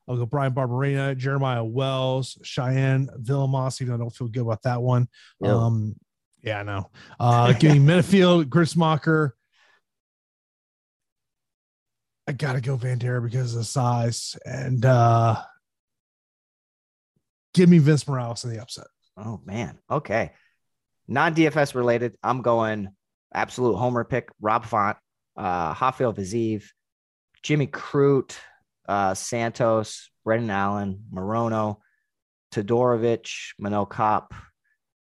[0.09, 4.62] I'll go Bryan Barberena, Jeremiah Wells, Cheyanne Vlismas, even though I don't feel good about
[4.62, 5.09] that one.
[5.41, 5.51] Yep.
[5.53, 5.95] Um,
[6.43, 6.91] yeah, I know.
[7.18, 9.33] Uh, give me Menifield, Gruetzemacher.
[12.27, 14.37] I gotta go Vanderaa because of the size.
[14.45, 15.37] And uh
[17.55, 18.87] give me Vince Morales in the upset.
[19.17, 19.79] Oh man.
[19.91, 20.33] Okay.
[21.09, 22.17] Non DFS related.
[22.23, 22.89] I'm going
[23.35, 24.29] absolute homer pick.
[24.41, 24.97] Rob Font,
[25.37, 26.65] uh, Rafael Fiziev,
[27.43, 28.37] Jimmy Crute,
[28.89, 31.79] uh, Santos, Brendan Allen, Morono,
[32.53, 33.31] Todorovic,
[33.61, 34.35] Manel Kape,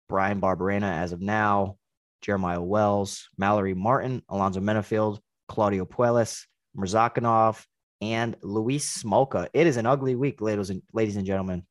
[0.07, 1.77] Bryan Barberena as of now,
[2.21, 6.45] Jeremiah Wells, Mallory Martin, Alonzo Menifield, Claudio Puelles,
[6.77, 7.65] Murzakanov,
[8.01, 9.47] and Louis Smolka.
[9.53, 11.63] It is an ugly week, ladies and ladies and gentlemen.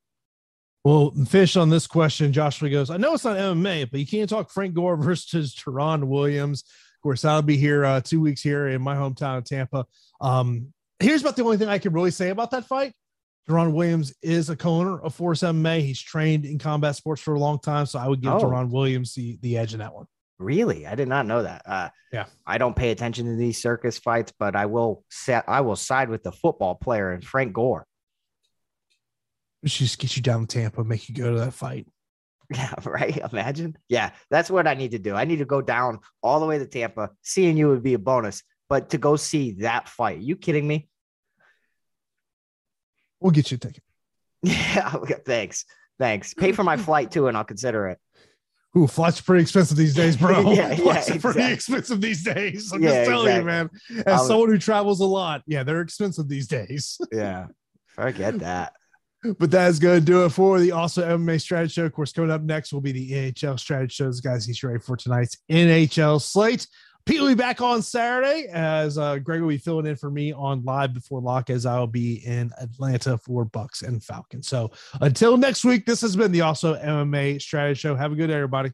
[0.83, 4.29] Well, fish on this question, Joshua goes, I know it's not MMA, but you can't
[4.29, 6.63] talk Frank Gore versus Deron Williams.
[6.63, 9.85] Of course, I'll be here uh, two weeks here in my hometown of Tampa.
[10.19, 12.93] Um, here's about the only thing I can really say about that fight.
[13.49, 15.81] Deron Williams is a co-owner of Fortis MMA.
[15.81, 18.39] He's trained in combat sports for a long time, so I would give oh.
[18.39, 20.05] Deron Williams the, the edge in that one.
[20.37, 21.61] Really, I did not know that.
[21.65, 25.43] Uh, yeah, I don't pay attention to these circus fights, but I will set.
[25.47, 27.85] I will side with the football player and Frank Gore.
[29.65, 31.87] She just get you down to Tampa, make you go to that fight.
[32.53, 33.17] Yeah, right.
[33.31, 33.77] Imagine.
[33.87, 35.15] Yeah, that's what I need to do.
[35.15, 37.11] I need to go down all the way to Tampa.
[37.21, 40.89] Seeing you would be a bonus, but to go see that fight, you kidding me?
[43.21, 43.83] We'll get you a ticket.
[44.43, 44.91] Yeah,
[45.25, 45.63] thanks.
[45.97, 46.33] Thanks.
[46.33, 47.99] Pay for my flight too, and I'll consider it.
[48.77, 50.51] Ooh, flights are pretty expensive these days, bro.
[50.51, 51.19] yeah, flights yeah, are exactly.
[51.19, 52.73] pretty expensive these days.
[52.73, 53.39] I'm yeah, just telling exactly.
[53.39, 54.05] you, man.
[54.07, 56.99] As was, someone who travels a lot, yeah, they're expensive these days.
[57.13, 57.47] yeah,
[57.95, 58.73] forget that
[59.37, 61.85] but that is going to do it for the Awesemo MMA strategy show.
[61.85, 64.19] Of course, coming up next will be the NHL strategy shows.
[64.19, 66.67] Guys, he's ready for tonight's NHL slate.
[67.05, 70.33] Pete will be back on Saturday as uh, Greg will be filling in for me
[70.33, 74.47] on live before lock as I'll be in Atlanta for Bucks and Falcons.
[74.47, 77.95] So until next week, this has been the Awesemo MMA strategy show.
[77.95, 78.71] Have a good day, everybody.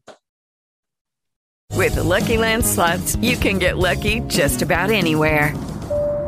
[1.74, 5.54] With the Lucky Land slots, you can get lucky just about anywhere.